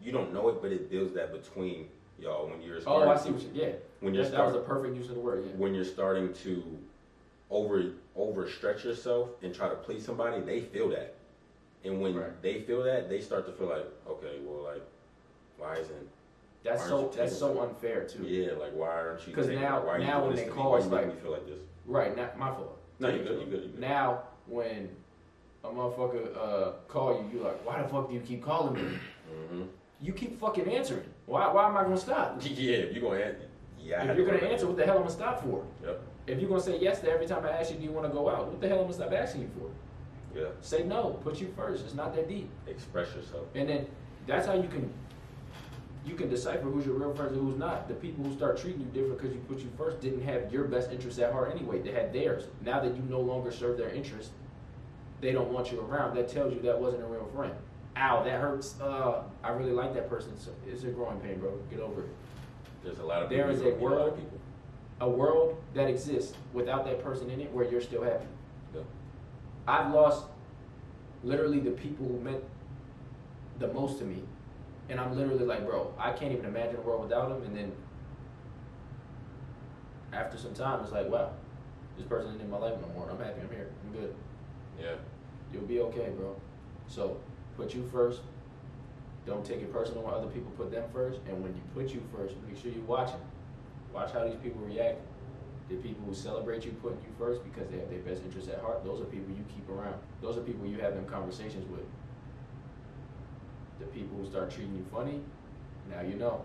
[0.00, 3.16] You don't know it, but it builds that between y'all when you're Oh, starting I
[3.16, 3.50] see to- what you.
[3.54, 5.44] Yeah, when you're that, that was starting the perfect use of the word.
[5.46, 5.52] Yeah.
[5.56, 6.78] when you're starting to
[7.50, 7.84] over
[8.16, 11.14] overstretch yourself and try to please somebody, they feel that.
[11.84, 12.40] And when Right.
[12.42, 14.82] they feel that, they start to feel like, okay, well, like,
[15.58, 16.08] why isn't
[16.64, 18.22] That's Aren't so that's so taking- unfair too.
[18.22, 19.34] yeah, like why aren't you?
[19.34, 21.32] Because now- why are now doing when this they call, it's you like- me feel
[21.32, 21.58] like this?
[21.86, 22.78] Right, now, my fault.
[23.00, 23.78] No, you good, you good, you good.
[23.80, 24.88] Now, when
[25.64, 28.98] a motherfucker uh, call you, you like, why the fuck do you keep calling me?
[29.30, 29.62] Mm-hmm.
[30.00, 31.04] You keep fucking answering.
[31.26, 31.50] Why?
[31.52, 32.40] Why am I gonna stop?
[32.44, 33.48] Yeah, if you're gonna answer,
[33.80, 35.64] yeah, if you're gonna answer, what the hell am I gonna stop for?
[35.84, 36.02] Yep.
[36.26, 38.12] If you're gonna say yes to every time I ask you, do you want to
[38.12, 38.48] go out?
[38.48, 40.38] What the hell am I gonna stop asking you for?
[40.38, 41.20] Yeah, Say no.
[41.22, 41.84] Put you first.
[41.84, 42.48] It's not that deep.
[42.66, 43.44] express yourself.
[43.54, 43.86] And then
[44.26, 44.92] that's how you can
[46.04, 47.86] you can decipher who's your real friends and who's not.
[47.88, 50.64] The people who start treating you different because you put you first didn't have your
[50.64, 51.80] best interests at heart anyway.
[51.80, 52.44] They had theirs.
[52.64, 54.30] Now that you no longer serve their interest,
[55.20, 56.16] they don't want you around.
[56.16, 57.54] That tells you that wasn't a real friend.
[57.96, 58.80] Ow, that hurts.
[58.80, 60.36] Uh, I really like that person.
[60.38, 61.52] So it's a growing pain, bro.
[61.70, 62.08] Get over it.
[62.82, 63.54] There's a lot of There people.
[63.54, 64.38] is a gonna meet lot of world- people.
[65.00, 68.26] A world that exists without that person in it, where you're still happy.
[68.74, 68.82] Yeah.
[69.66, 70.26] I've lost
[71.24, 72.42] literally the people who meant
[73.58, 74.22] the most to me.
[74.88, 77.42] And I'm literally like, bro, I can't even imagine a world without him.
[77.44, 77.72] And then
[80.12, 81.30] after some time, it's like, wow,
[81.96, 83.08] this person isn't in my life no more.
[83.10, 83.40] I'm happy.
[83.40, 83.70] I'm here.
[83.86, 84.14] I'm good.
[84.80, 84.94] Yeah.
[85.52, 86.36] You'll be okay, bro.
[86.88, 87.18] So
[87.56, 88.20] put you first.
[89.24, 91.20] Don't take it personal when other people put them first.
[91.28, 93.20] And when you put you first, make sure you're watching.
[93.94, 94.98] Watch how these people react.
[95.68, 98.60] The people who celebrate you putting you first because they have their best interests at
[98.60, 99.94] heart, those are people you keep around.
[100.20, 101.86] Those are people you have them conversations with.
[103.78, 105.20] The people who start treating you funny,
[105.90, 106.44] now you know.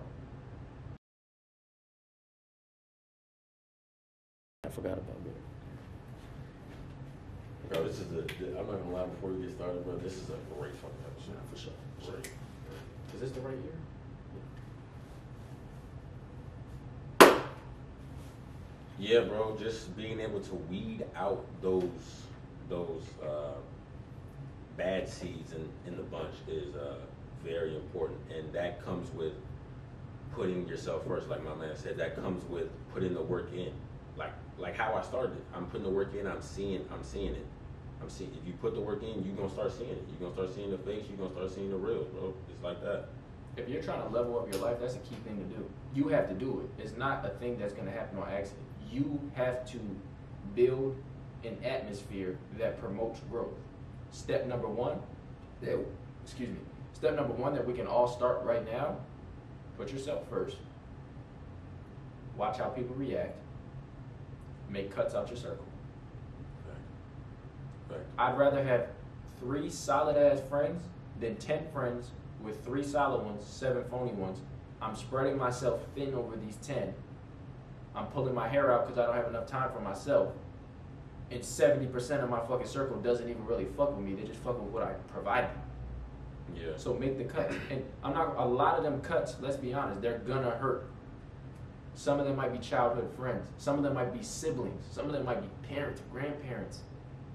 [4.65, 5.33] I forgot about that.
[7.69, 8.21] Bro, this is a.
[8.59, 9.97] I'm not gonna lie before we get started, bro.
[9.97, 11.33] This is a great fucking episode.
[11.33, 11.73] Nah, for sure.
[12.05, 12.31] Great.
[13.13, 13.73] Is this the right year?
[18.99, 19.57] Yeah, bro.
[19.59, 21.83] Just being able to weed out those
[22.69, 23.55] those uh,
[24.75, 26.95] bad seeds in, in the bunch is uh,
[27.47, 29.33] very important, and that comes with
[30.33, 31.29] putting yourself first.
[31.29, 33.71] Like my man said, that comes with putting the work in.
[34.17, 35.37] Like like how I started.
[35.53, 36.27] I'm putting the work in.
[36.27, 36.85] I'm seeing.
[36.91, 37.45] I'm seeing it.
[38.01, 38.31] I'm seeing.
[38.39, 40.03] If you put the work in, you're gonna start seeing it.
[40.09, 41.05] You're gonna start seeing the face.
[41.07, 42.33] You're gonna start seeing the real, bro.
[42.49, 43.05] It's like that.
[43.55, 45.65] If you're trying to level up your life, that's a key thing to do.
[45.95, 46.83] You have to do it.
[46.83, 48.65] It's not a thing that's to happen on accident.
[48.91, 49.79] You have to
[50.53, 50.95] build
[51.43, 53.53] an atmosphere that promotes growth.
[54.11, 54.99] Step number one,
[56.23, 56.57] excuse me.
[56.97, 58.97] Step number one that we can all start right now:
[59.77, 60.57] put yourself first.
[62.35, 63.35] Watch how people react.
[64.67, 65.63] Make cuts out your circle.
[67.87, 68.01] Fact.
[68.17, 68.87] I'd rather have
[69.39, 70.81] three solid ass friends
[71.19, 72.09] than ten friends
[72.41, 74.39] with three solid ones, seven phony ones.
[74.81, 76.95] I'm spreading myself thin over these ten.
[77.93, 80.33] I'm pulling my hair out because I don't have enough time for myself.
[81.29, 84.15] And seventy percent of my fucking circle doesn't even really fuck with me.
[84.15, 85.49] They just fuck with what I provide.
[86.55, 86.71] Yeah.
[86.75, 87.55] So make the cuts.
[87.69, 90.89] And I'm not a lot of them cuts, let's be honest, they're gonna hurt.
[91.95, 93.47] Some of them might be childhood friends.
[93.57, 94.83] Some of them might be siblings.
[94.91, 96.81] Some of them might be parents, grandparents.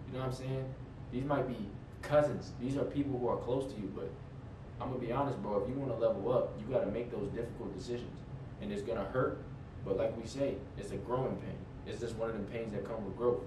[0.07, 0.65] You know what I'm saying?
[1.11, 1.69] These might be
[2.01, 2.53] cousins.
[2.61, 4.11] These are people who are close to you, but
[4.81, 7.77] I'm gonna be honest, bro, if you wanna level up, you gotta make those difficult
[7.77, 8.17] decisions.
[8.61, 9.43] And it's gonna hurt,
[9.85, 11.59] but like we say, it's a growing pain.
[11.87, 13.41] It's just one of the pains that come with growth.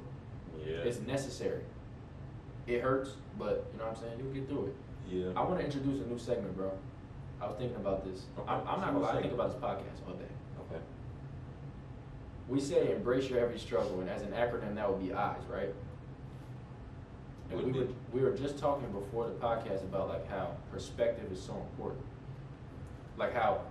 [0.66, 0.78] Yeah.
[0.80, 1.62] It's necessary.
[2.68, 4.20] It hurts, but you know what I'm saying.
[4.20, 4.76] You'll get through it.
[5.10, 5.28] Yeah.
[5.36, 6.72] I want to introduce a new segment, bro.
[7.42, 8.26] I was thinking about this.
[8.40, 8.50] Okay.
[8.50, 9.18] I'm, I'm not gonna lie.
[9.18, 10.26] I think about this podcast all day.
[10.62, 10.82] Okay.
[12.48, 15.74] We say embrace your every struggle, and as an acronym, that would be eyes, right?
[17.50, 21.32] And Would we were we were just talking before the podcast about like how perspective
[21.32, 22.04] is so important.
[23.18, 23.62] Like how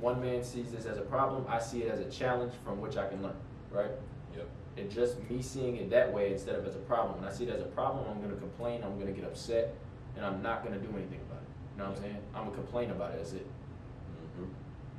[0.00, 2.96] one man sees this as a problem, I see it as a challenge from which
[2.96, 3.36] I can learn,
[3.70, 3.90] right?
[4.36, 4.48] Yep.
[4.76, 7.20] And just me seeing it that way instead of as a problem.
[7.20, 9.74] When I see it as a problem, I'm gonna complain, I'm gonna get upset,
[10.18, 11.48] and I'm not gonna do anything about it.
[11.72, 12.18] You know what I'm saying?
[12.34, 13.18] I'm gonna complain about it.
[13.18, 13.46] That's it.
[13.46, 14.50] Mm-hmm.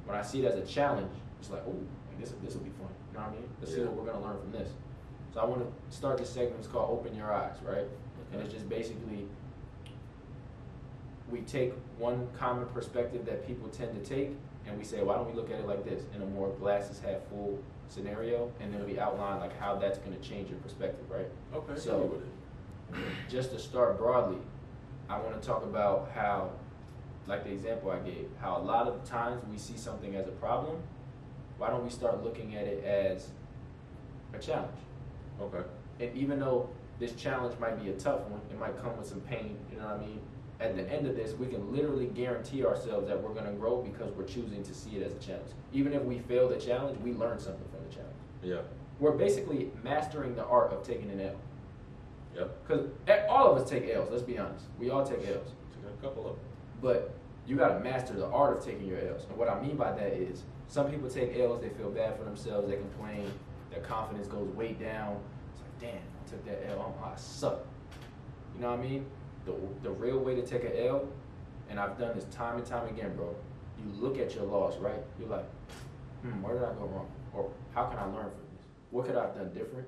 [0.05, 1.75] When I see it as a challenge, it's like, oh,
[2.19, 2.89] this this will be fun.
[3.11, 3.49] You know what I mean?
[3.59, 4.69] Let's see what we're gonna learn from this.
[5.33, 6.55] So I want to start this segment.
[6.57, 7.85] It's called "Open Your Eyes," right?
[8.31, 9.27] And it's just basically
[11.31, 14.31] we take one common perspective that people tend to take,
[14.65, 16.99] and we say, why don't we look at it like this in a more glasses
[16.99, 21.05] half full scenario, and then we outline like how that's going to change your perspective,
[21.09, 21.27] right?
[21.53, 21.79] Okay.
[21.79, 23.29] So- hit me with it.
[23.29, 24.39] just to start broadly,
[25.09, 26.51] I want to talk about how,
[27.25, 30.31] like the example I gave, how a lot of times we see something as a
[30.31, 30.77] problem.
[31.57, 33.29] Why don't we start looking at it as
[34.33, 34.77] a challenge?
[35.41, 35.67] Okay.
[35.99, 39.21] And even though this challenge might be a tough one, it might come with some
[39.21, 40.21] pain, you know what I mean?
[40.59, 44.11] At the end of this, we can literally guarantee ourselves that we're gonna grow because
[44.13, 45.51] we're choosing to see it as a challenge.
[45.73, 48.15] Even if we fail the challenge, we learn something from the challenge.
[48.43, 48.61] Yeah.
[48.99, 51.35] We're basically mastering the art of taking an L.
[52.39, 52.67] Yep.
[52.67, 52.87] Because
[53.29, 54.65] all of us take L's, let's be honest.
[54.79, 55.51] We all take L's.
[55.73, 56.45] Took a couple of them.
[56.81, 57.13] But
[57.45, 59.25] you gotta master the art of taking your L's.
[59.25, 62.23] And what I mean by that is some people take L's, they feel bad for
[62.23, 63.31] themselves, they complain,
[63.71, 65.19] their confidence goes way down.
[65.53, 67.65] It's like, damn, I took that L, I suck.
[68.55, 69.05] You know what I mean?
[69.45, 71.07] The, the real way to take an L,
[71.69, 73.35] and I've done this time and time again, bro.
[73.77, 75.01] You look at your loss, right?
[75.19, 75.45] You're like,
[76.21, 77.09] hmm, where did I go wrong?
[77.33, 78.65] Or how can I learn from this?
[78.91, 79.87] What could I have done different?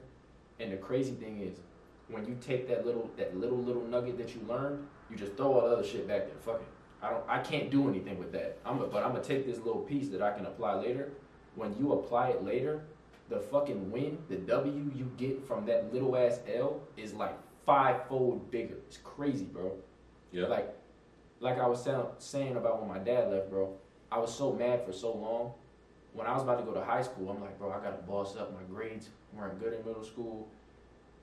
[0.60, 1.58] And the crazy thing is,
[2.12, 5.54] when you take that little that little little nugget that you learned, you just throw
[5.54, 6.36] all the other shit back there.
[6.42, 6.68] Fuck it.
[7.02, 7.24] I don't.
[7.28, 8.58] I can't do anything with that.
[8.66, 8.82] I'm.
[8.82, 11.12] A, but I'm gonna take this little piece that I can apply later.
[11.56, 12.84] When you apply it later,
[13.30, 18.52] the fucking win, the W you get from that little ass L is like fivefold
[18.52, 18.76] bigger.
[18.88, 19.74] It's crazy, bro.
[20.32, 20.48] Yeah.
[20.48, 20.74] Like,
[21.40, 23.74] like I was saying, saying about when my dad left, bro.
[24.12, 25.54] I was so mad for so long.
[26.14, 28.36] When I was about to go to high school, I'm like, bro, I gotta boss
[28.36, 28.54] up.
[28.54, 30.50] My grades weren't good in middle school.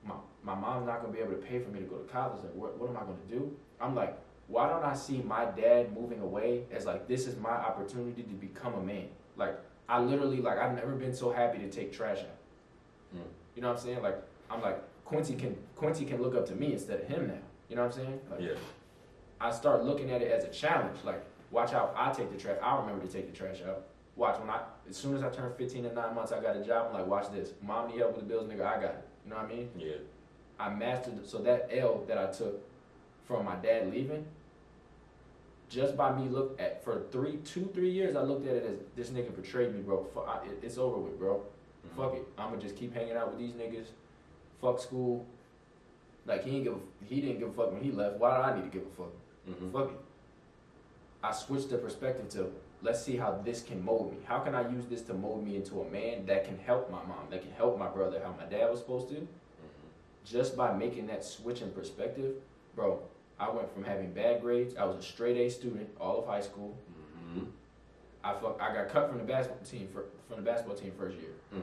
[0.03, 2.43] My my mom's not gonna be able to pay for me to go to college.
[2.43, 3.55] Like, what what am I gonna do?
[3.79, 4.17] I'm like,
[4.47, 8.33] why don't I see my dad moving away as like this is my opportunity to
[8.33, 9.07] become a man?
[9.37, 13.15] Like, I literally like I've never been so happy to take trash out.
[13.15, 13.21] Mm.
[13.55, 14.01] You know what I'm saying?
[14.01, 14.17] Like,
[14.49, 17.33] I'm like Quincy can Quincy can look up to me instead of him now.
[17.69, 18.19] You know what I'm saying?
[18.31, 18.53] Like, Yeah.
[19.41, 20.97] I start looking at it as a challenge.
[21.03, 22.57] Like, watch out, I take the trash.
[22.61, 23.83] I remember to take the trash out.
[24.15, 26.63] Watch when I, as soon as I turn 15 in nine months, I got a
[26.63, 26.87] job.
[26.89, 27.53] I'm like, watch this.
[27.61, 28.65] Mom need help with the bills, nigga.
[28.65, 29.07] I got it.
[29.23, 29.69] You know what I mean?
[29.77, 29.93] Yeah.
[30.59, 31.25] I mastered.
[31.27, 32.59] So that L that I took
[33.25, 34.25] from my dad leaving,
[35.69, 38.77] just by me look at for three, two, three years, I looked at it as
[38.95, 40.03] this nigga betrayed me, bro.
[40.13, 41.41] Fu- I, it, it's over with, bro.
[41.87, 41.95] Mhm.
[41.95, 42.27] Fuck it.
[42.37, 43.87] I'ma just keep hanging out with these niggas.
[44.61, 45.25] Fuck school.
[46.25, 48.17] Like he didn't give a, he didn't give a fuck when he left.
[48.17, 49.11] Why do I need to give a fuck?
[49.49, 49.71] Mhm.
[49.71, 49.97] Fuck it.
[51.23, 52.51] I switched the perspective to
[52.81, 54.17] let's see how this can mold me.
[54.25, 57.03] How can I use this to mold me into a man that can help my
[57.05, 59.27] mom, that can help my brother, how my dad was supposed to?
[60.25, 62.35] Just by making that switch in perspective,
[62.75, 63.01] bro,
[63.39, 64.75] I went from having bad grades.
[64.75, 66.75] I was a straight A student all of high school.
[67.33, 67.47] Mhm.
[68.23, 71.17] I fuck, I got cut from the basketball team for, from the basketball team first
[71.17, 71.31] year.
[71.53, 71.61] Mhm.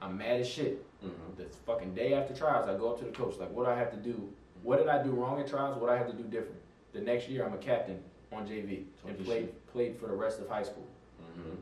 [0.00, 0.84] I'm mad as shit.
[1.02, 1.36] Mhm.
[1.36, 3.74] The fucking day after trials, I go up to the coach like, what do I
[3.74, 4.32] have to do?
[4.62, 5.78] What did I do wrong at trials?
[5.80, 6.60] What do I have to do different?
[6.92, 8.02] The next year, I'm a captain
[8.32, 10.86] on JV Talk and played played for the rest of high school.
[11.20, 11.56] Mhm.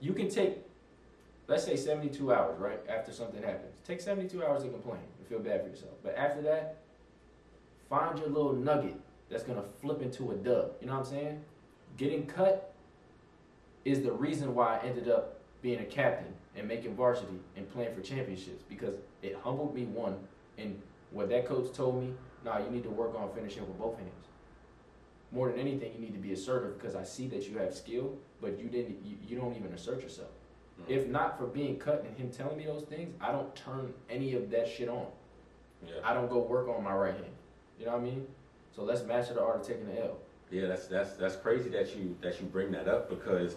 [0.00, 0.58] You can take,
[1.48, 2.80] let's say, 72 hours, right?
[2.88, 5.94] After something happens, take 72 hours to complain and feel bad for yourself.
[6.02, 6.78] But after that,
[7.88, 8.96] find your little nugget
[9.28, 10.72] that's gonna flip into a dub.
[10.80, 11.44] You know what I'm saying?
[11.96, 12.74] Getting cut
[13.84, 17.94] is the reason why I ended up being a captain and making varsity and playing
[17.94, 20.16] for championships because it humbled me one
[20.58, 20.80] and
[21.10, 22.12] what that coach told me
[22.44, 24.26] nah you need to work on finishing with both hands
[25.32, 28.16] more than anything you need to be assertive because i see that you have skill
[28.40, 30.28] but you didn't you, you don't even assert yourself
[30.80, 30.84] Mhm.
[30.90, 34.34] if not for being cut and him telling me those things i don't turn any
[34.34, 35.06] of that shit on
[35.86, 35.94] Yeah.
[36.04, 37.26] i don't go work on my right hand
[37.78, 38.26] you know what i mean
[38.74, 40.16] so let's master the art of taking the l
[40.50, 43.56] Yeah, that's that's that's crazy that you that you bring that up because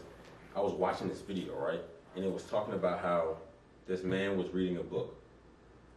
[0.55, 1.81] I was watching this video right,
[2.15, 3.37] and it was talking about how
[3.85, 5.15] this man was reading a book.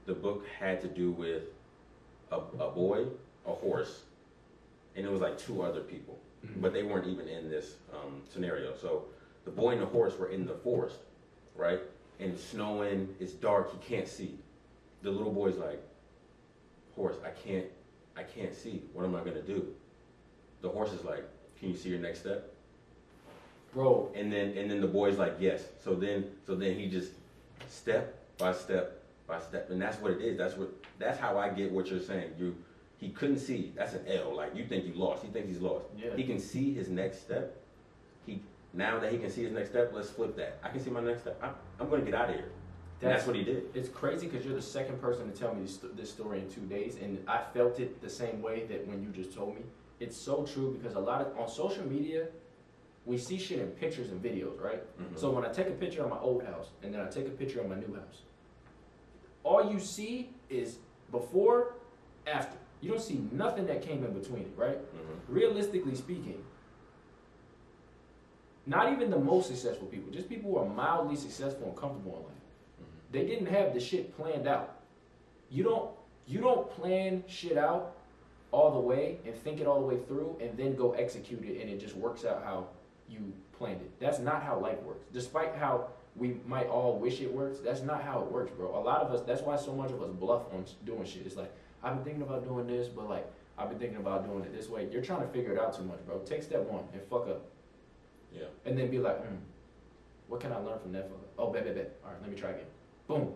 [0.05, 1.45] The book had to do with
[2.31, 3.07] a, a boy,
[3.47, 4.03] a horse,
[4.97, 6.19] and it was like two other people,
[6.57, 8.75] but they weren't even in this um, scenario.
[8.77, 9.05] So
[9.47, 10.99] the boy and the horse were in the forest,
[11.57, 11.81] right?
[12.21, 14.39] and it's snowing, it's dark, he can't see.
[15.03, 15.83] The little boy's like,
[16.95, 17.67] horse, I can't,
[18.17, 18.83] I can't see.
[18.93, 19.67] What am I gonna do?
[20.61, 21.25] The horse is like,
[21.59, 22.55] can you see your next step?
[23.73, 25.65] Bro, And then and then the boy's like, yes.
[25.83, 27.13] So then so then he just
[27.69, 30.37] step by step by step, and that's what it is.
[30.37, 32.33] That's what that's how I get what you're saying.
[32.39, 32.57] You
[32.99, 33.73] he couldn't see.
[33.77, 34.35] That's an L.
[34.35, 35.23] Like you think you lost.
[35.23, 35.87] He thinks he's lost.
[35.97, 36.17] Yeah.
[36.17, 37.57] He can see his next step.
[38.27, 38.43] He
[38.73, 40.59] now that he can see his next step, let's flip that.
[40.63, 41.39] I can see my next step.
[41.43, 42.51] I'm, I'm gonna get out of here.
[43.03, 43.65] And that's what he did.
[43.75, 46.61] It's crazy because you're the second person to tell me this, this story in two
[46.63, 49.63] days, and I felt it the same way that when you just told me.
[50.01, 52.27] It's so true because a lot of on social media,
[53.07, 54.83] we see shit in pictures and videos, right?
[54.99, 55.19] Mhm.
[55.19, 57.31] So when I take a picture of my old house and then I take a
[57.31, 58.23] picture of my new house,
[59.45, 60.79] all you see is
[61.11, 61.75] before,
[62.27, 62.57] after.
[62.83, 64.79] You don't see nothing that came in between it, right?
[64.79, 65.17] Mhm.
[65.29, 66.43] Realistically speaking,
[68.71, 72.23] not even the most successful people, just people who are mildly successful and comfortable in
[72.31, 72.45] life
[72.81, 73.13] Mhm.
[73.15, 74.69] they didn't have the shit planned out.
[75.51, 75.91] You don't
[76.27, 77.83] you don't plan shit out
[78.53, 81.61] all the way and think it all the way through and then go execute it
[81.61, 82.59] and it just works out how
[83.09, 83.91] you planned it.
[83.99, 85.05] That's not how life works.
[85.13, 88.69] Despite how we might all wish it works, that's not how it works, bro.
[88.79, 91.27] A lot of us that's why so much of us bluff on doing shit.
[91.27, 91.51] It's like
[91.83, 93.27] I've been thinking about doing this, but like
[93.59, 94.89] I've been thinking about doing it this way.
[94.93, 96.19] You're trying to figure it out too much, bro.
[96.21, 97.43] Take step one and fuck up.
[98.33, 98.45] Yeah.
[98.65, 99.37] And then be like, hmm,
[100.29, 101.11] what can I learn from that?
[101.39, 101.97] Oh, bet, bet, bet.
[102.05, 102.67] All right, let me try again.
[103.09, 103.33] Boom.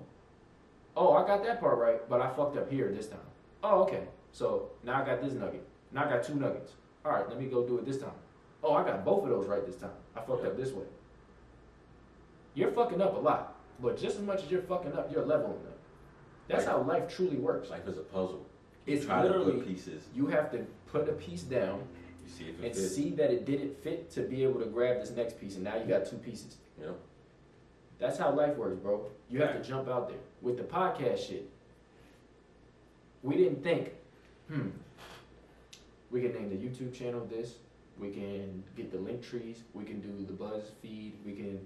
[0.97, 3.19] Oh, I got that part right, but I fucked up here this time.
[3.63, 4.05] Oh, okay.
[4.33, 5.67] So now I got this nugget.
[5.93, 6.73] Now I got two nuggets.
[7.05, 8.13] All right, let me go do it this time.
[8.63, 9.91] Oh, I got both of those right this time.
[10.17, 10.51] I fucked Yeah.
[10.51, 10.85] up this way.
[12.55, 15.59] You're fucking up a lot, but just as much as you're fucking up, you're leveling
[15.67, 15.77] up.
[16.49, 16.73] That's Right.
[16.73, 17.71] how life truly works.
[17.71, 18.45] Life is a puzzle.
[18.87, 20.05] It's Try to literally put pieces.
[20.15, 21.87] you have to put a piece down You
[22.27, 22.95] see if and fits.
[22.95, 25.77] see that it didn't fit to be able to grab this next piece, and now
[25.77, 26.57] you got two pieces.
[26.81, 26.97] You know.
[27.99, 29.07] That's how life works, bro.
[29.31, 29.63] You have Right.
[29.63, 30.19] to jump out there.
[30.43, 31.49] With the podcast shit,
[33.23, 33.93] we didn't think,
[34.49, 34.69] hmm,
[36.11, 37.57] we can name the YouTube channel this,
[37.99, 41.61] we can get the link trees, we can do the buzz feed, we can,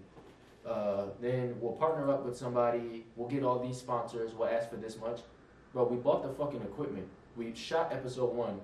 [0.66, 4.76] uh, then we'll partner up with somebody, we'll get all these sponsors, we'll ask for
[4.76, 5.20] this much.
[5.72, 7.06] Bro, we bought the fucking equipment,
[7.36, 8.60] we shot episode one,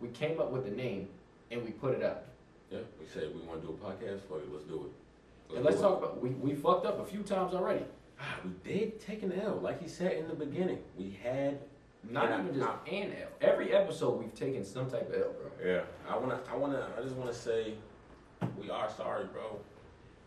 [0.00, 1.08] we came up with the name,
[1.50, 2.22] and we put it out.
[2.70, 2.78] Yeah.
[3.00, 4.20] We said we want to do a podcast.
[4.28, 4.86] Fuck it, let's do
[5.50, 5.56] it.
[5.56, 7.84] And let's talk about, we, we fucked up a few times already.
[8.20, 10.78] Ah, we did take an L, like he said in the beginning.
[10.96, 11.58] We had.
[12.10, 13.28] Not And I- even just I- an L.
[13.40, 15.50] Every episode we've taken some type of L, bro.
[15.72, 15.82] Yeah.
[16.08, 16.40] I wanna.
[16.50, 16.86] I wanna.
[16.98, 17.74] I just wanna say,
[18.60, 19.58] we are sorry, bro.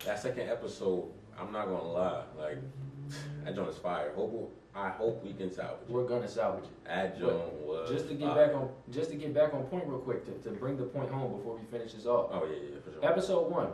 [0.05, 1.05] That second episode,
[1.39, 2.23] I'm not gonna lie.
[2.39, 2.57] Like,
[3.43, 4.11] that joint is fire.
[4.15, 4.53] Hope.
[4.77, 5.89] I hope we can salvage.
[5.89, 5.91] it.
[5.91, 7.19] We're gonna salvage it.
[7.19, 7.89] Joint was.
[7.89, 10.55] Just to get back on, just to get back on point real quick to, to
[10.55, 12.29] bring the point home before we finish this off.
[12.31, 13.03] Oh yeah, yeah, for sure.
[13.03, 13.69] Episode one,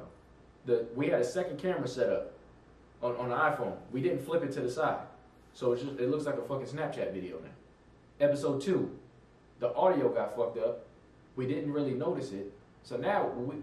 [0.66, 2.32] the we had a second camera set up
[3.02, 3.76] on on the iPhone.
[3.92, 5.02] We didn't flip it to the side,
[5.54, 8.26] so it's just it looks like a fucking Snapchat video now.
[8.26, 8.98] Episode two,
[9.60, 10.86] the audio got fucked up.
[11.36, 13.58] We didn't really notice it, so now we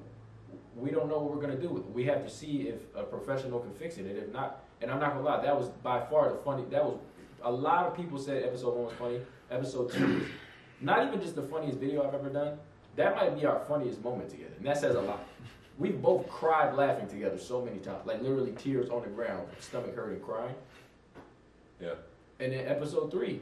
[0.76, 1.91] we don't know what we're gonna do with it.
[1.93, 5.01] We have to see if a professional can fix it, and if not, and I'm
[5.01, 6.64] not gonna lie, that was by far the funny.
[6.70, 6.99] That was
[7.43, 9.20] a lot of people said episode one was funny.
[9.51, 10.22] Episode two is
[10.80, 12.59] not even just the funniest video I've ever done.
[12.97, 15.24] That might be our funniest moment together, and that says a lot.
[15.78, 19.95] We both cried laughing together so many times, like literally tears on the ground, stomach
[19.95, 20.54] hurting, crying.
[21.80, 21.95] Yeah.
[22.38, 23.41] And then episode three,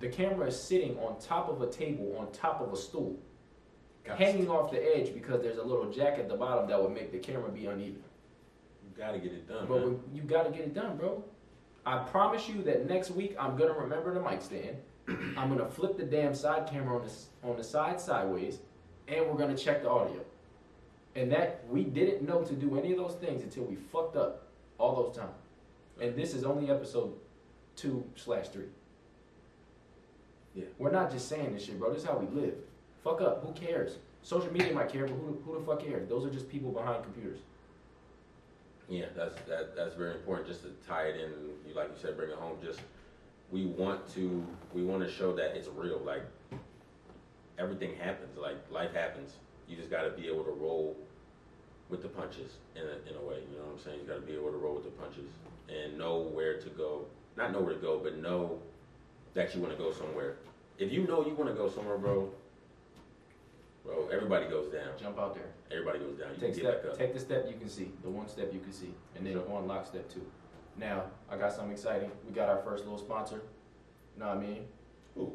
[0.00, 3.16] the camera is sitting on top of a table, on top of a stool,
[4.04, 6.92] Got hanging off the edge because there's a little jack at the bottom that would
[6.92, 8.02] make the camera be uneven.
[8.82, 10.00] You gotta get it done, But man.
[10.12, 11.22] you got to get it done, bro.
[11.84, 14.76] I promise you that next week I'm gonna remember the mic stand.
[15.08, 18.58] I'm gonna flip the damn side camera on the on the side sideways,
[19.08, 20.20] and we're gonna check the audio.
[21.14, 24.46] And that we didn't know to do any of those things until we fucked up
[24.78, 25.34] all those times.
[26.00, 27.12] And this is only episode
[27.76, 28.66] two slash three.
[30.54, 30.64] Yeah.
[30.78, 31.92] We're not just saying this shit, bro.
[31.92, 32.54] This is how we live.
[33.02, 33.44] Fuck up.
[33.44, 33.96] Who cares?
[34.22, 36.08] Social media might care, but who, who the fuck cares?
[36.08, 37.40] Those are just people behind computers.
[38.92, 39.74] Yeah, that's that.
[39.74, 40.46] That's very important.
[40.46, 41.30] Just to tie it in,
[41.66, 42.58] you like you said, bring it home.
[42.62, 42.80] Just
[43.50, 44.44] we want to
[44.74, 45.98] we want to show that it's real.
[46.04, 46.20] Like
[47.58, 48.36] everything happens.
[48.36, 49.32] Like life happens.
[49.66, 50.94] You just got to be able to roll
[51.88, 53.38] with the punches in a, in a way.
[53.50, 54.00] You know what I'm saying?
[54.02, 55.30] You got to be able to roll with the punches
[55.70, 57.06] and know where to go.
[57.38, 58.58] Not know where to go, but know
[59.32, 60.36] that you want to go somewhere.
[60.76, 62.28] If you know you want to go somewhere, bro,
[63.84, 64.92] bro, everybody goes down.
[65.00, 65.50] Jump out there.
[65.70, 66.30] Everybody goes down.
[66.34, 66.98] You Take can get step, back up.
[66.98, 69.42] take the step you can see, the one step you can see, and then Sure.
[69.42, 70.24] go unlock step two.
[70.78, 72.10] Now, I got something exciting.
[72.26, 73.36] We got our first little sponsor.
[74.16, 74.66] You Know what I mean?
[75.18, 75.32] Ooh.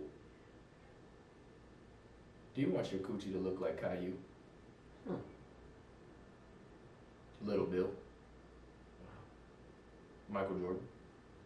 [2.56, 4.14] Do you want your coochie to look like Caillou?
[5.08, 5.16] Hmm.
[7.48, 7.90] Little Bill.
[10.30, 10.82] Michael Jordan.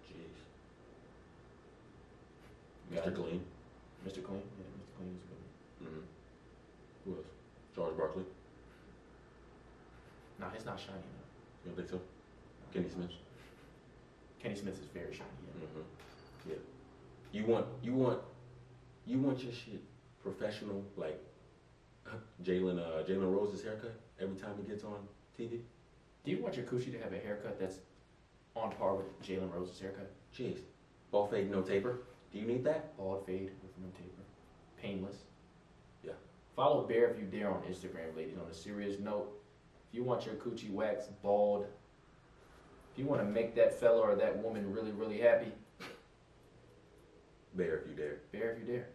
[0.07, 0.39] Jeez.
[2.97, 3.13] Mr.
[3.13, 3.41] Clean.
[4.07, 4.23] Mr.
[4.23, 4.41] Clean.
[4.57, 4.95] Yeah, Mr.
[4.97, 5.87] Clean is good.
[5.87, 6.03] Mm-hmm.
[7.05, 7.25] Who else?
[7.81, 8.23] Charles Barkley.
[10.39, 11.29] Nah, he's not shiny enough.
[11.63, 12.01] You don't think so?
[12.73, 13.11] Kenny Smith.
[14.41, 15.29] Kenny Smith is very shiny.
[15.59, 15.67] Yeah.
[15.67, 16.49] Mm-hmm.
[16.49, 16.55] Yeah.
[17.31, 18.19] You want you want
[19.05, 19.81] you want your shit
[20.21, 21.19] professional like
[22.43, 24.99] Jalen uh Jalen Rose's haircut every time he gets on
[25.39, 25.61] TV.
[26.23, 27.79] Do you want your coochie to have a haircut that's
[28.55, 30.11] on par with Jalen Rose's haircut?
[30.37, 30.59] Jeez.
[31.09, 32.01] Ball fade, no taper.
[32.31, 32.95] Do you need that?
[32.95, 34.23] Bald fade with no taper.
[34.79, 35.17] Painless.
[36.55, 38.37] Follow Bear If You Dare on Instagram, ladies.
[38.37, 39.31] On a serious note,
[39.89, 41.65] if you want your coochie wax bald,
[42.93, 45.51] if you want to make that fella or that woman really, really happy,
[47.53, 48.19] Bear if you dare.
[48.31, 48.87] Bear If You Dare.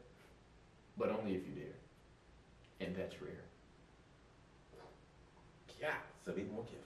[0.97, 2.87] But only if you dare.
[2.87, 3.45] And that's rare.
[5.81, 5.95] Yeah.
[6.25, 6.81] So be more careful.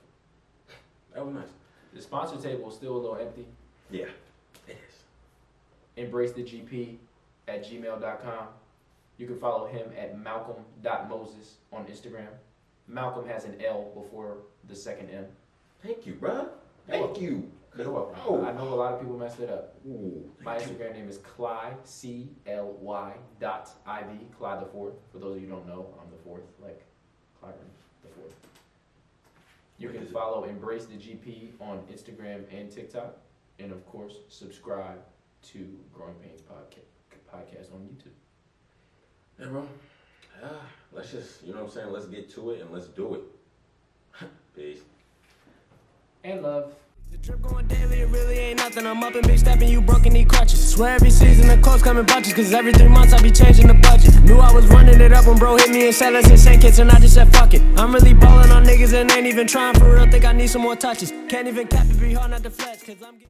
[1.15, 1.49] That was nice.
[1.95, 3.47] The sponsor table is still a little empty.
[3.91, 4.07] Yeah.
[4.67, 5.05] It is.
[5.97, 6.97] Embrace the GP
[7.49, 8.47] at gmail.com.
[9.21, 12.29] You can follow him at malcolm.moses on Instagram.
[12.89, 15.27] Malcolm has an L before the second M.
[15.83, 16.49] Thank you, bruh.
[16.89, 17.53] You're Thank you.
[17.77, 18.19] You're welcome.
[18.27, 18.43] Oh.
[18.43, 19.75] I know a lot of people messed it up.
[19.87, 20.57] Ooh, My.
[20.57, 24.95] Instagram name is Cly, C L Y dot I V, Cly the fourth.
[25.13, 26.83] For those of you who don't know, I'm the fourth, like
[27.43, 27.69] Clyburn
[28.03, 28.35] the fourth.
[29.77, 33.19] You can follow Embrace the GP on Instagram and TikTok.
[33.59, 35.03] And of course, subscribe
[35.53, 36.89] to Growing Painz Podca-
[37.31, 38.15] podcast on YouTube.
[39.41, 39.67] Yeah, bro.
[40.45, 40.49] Ah,
[40.93, 41.93] let's just, you know what I'm saying?
[41.93, 43.23] Let's get to it and let's do it.
[44.57, 44.81] Peace.
[46.25, 46.75] And love.
[47.11, 48.87] The drip going daily, it really ain't nothing.
[48.87, 50.75] I'm up and big stepping, you broken knee crutches.
[50.75, 53.75] Swear every season the clothes coming bunches, cause every three months I be changing the
[53.75, 54.15] budget.
[54.23, 56.63] Knew I was running it up when bro hit me and said let's hit St.
[56.63, 57.63] Kitts, and I just said fuck it.
[57.77, 60.63] I'm really balling on niggas and ain't even trying for real, think I need some
[60.63, 61.13] more touches.
[61.29, 63.19] Can't even cap it, be hard not to flex, cause I'm getting.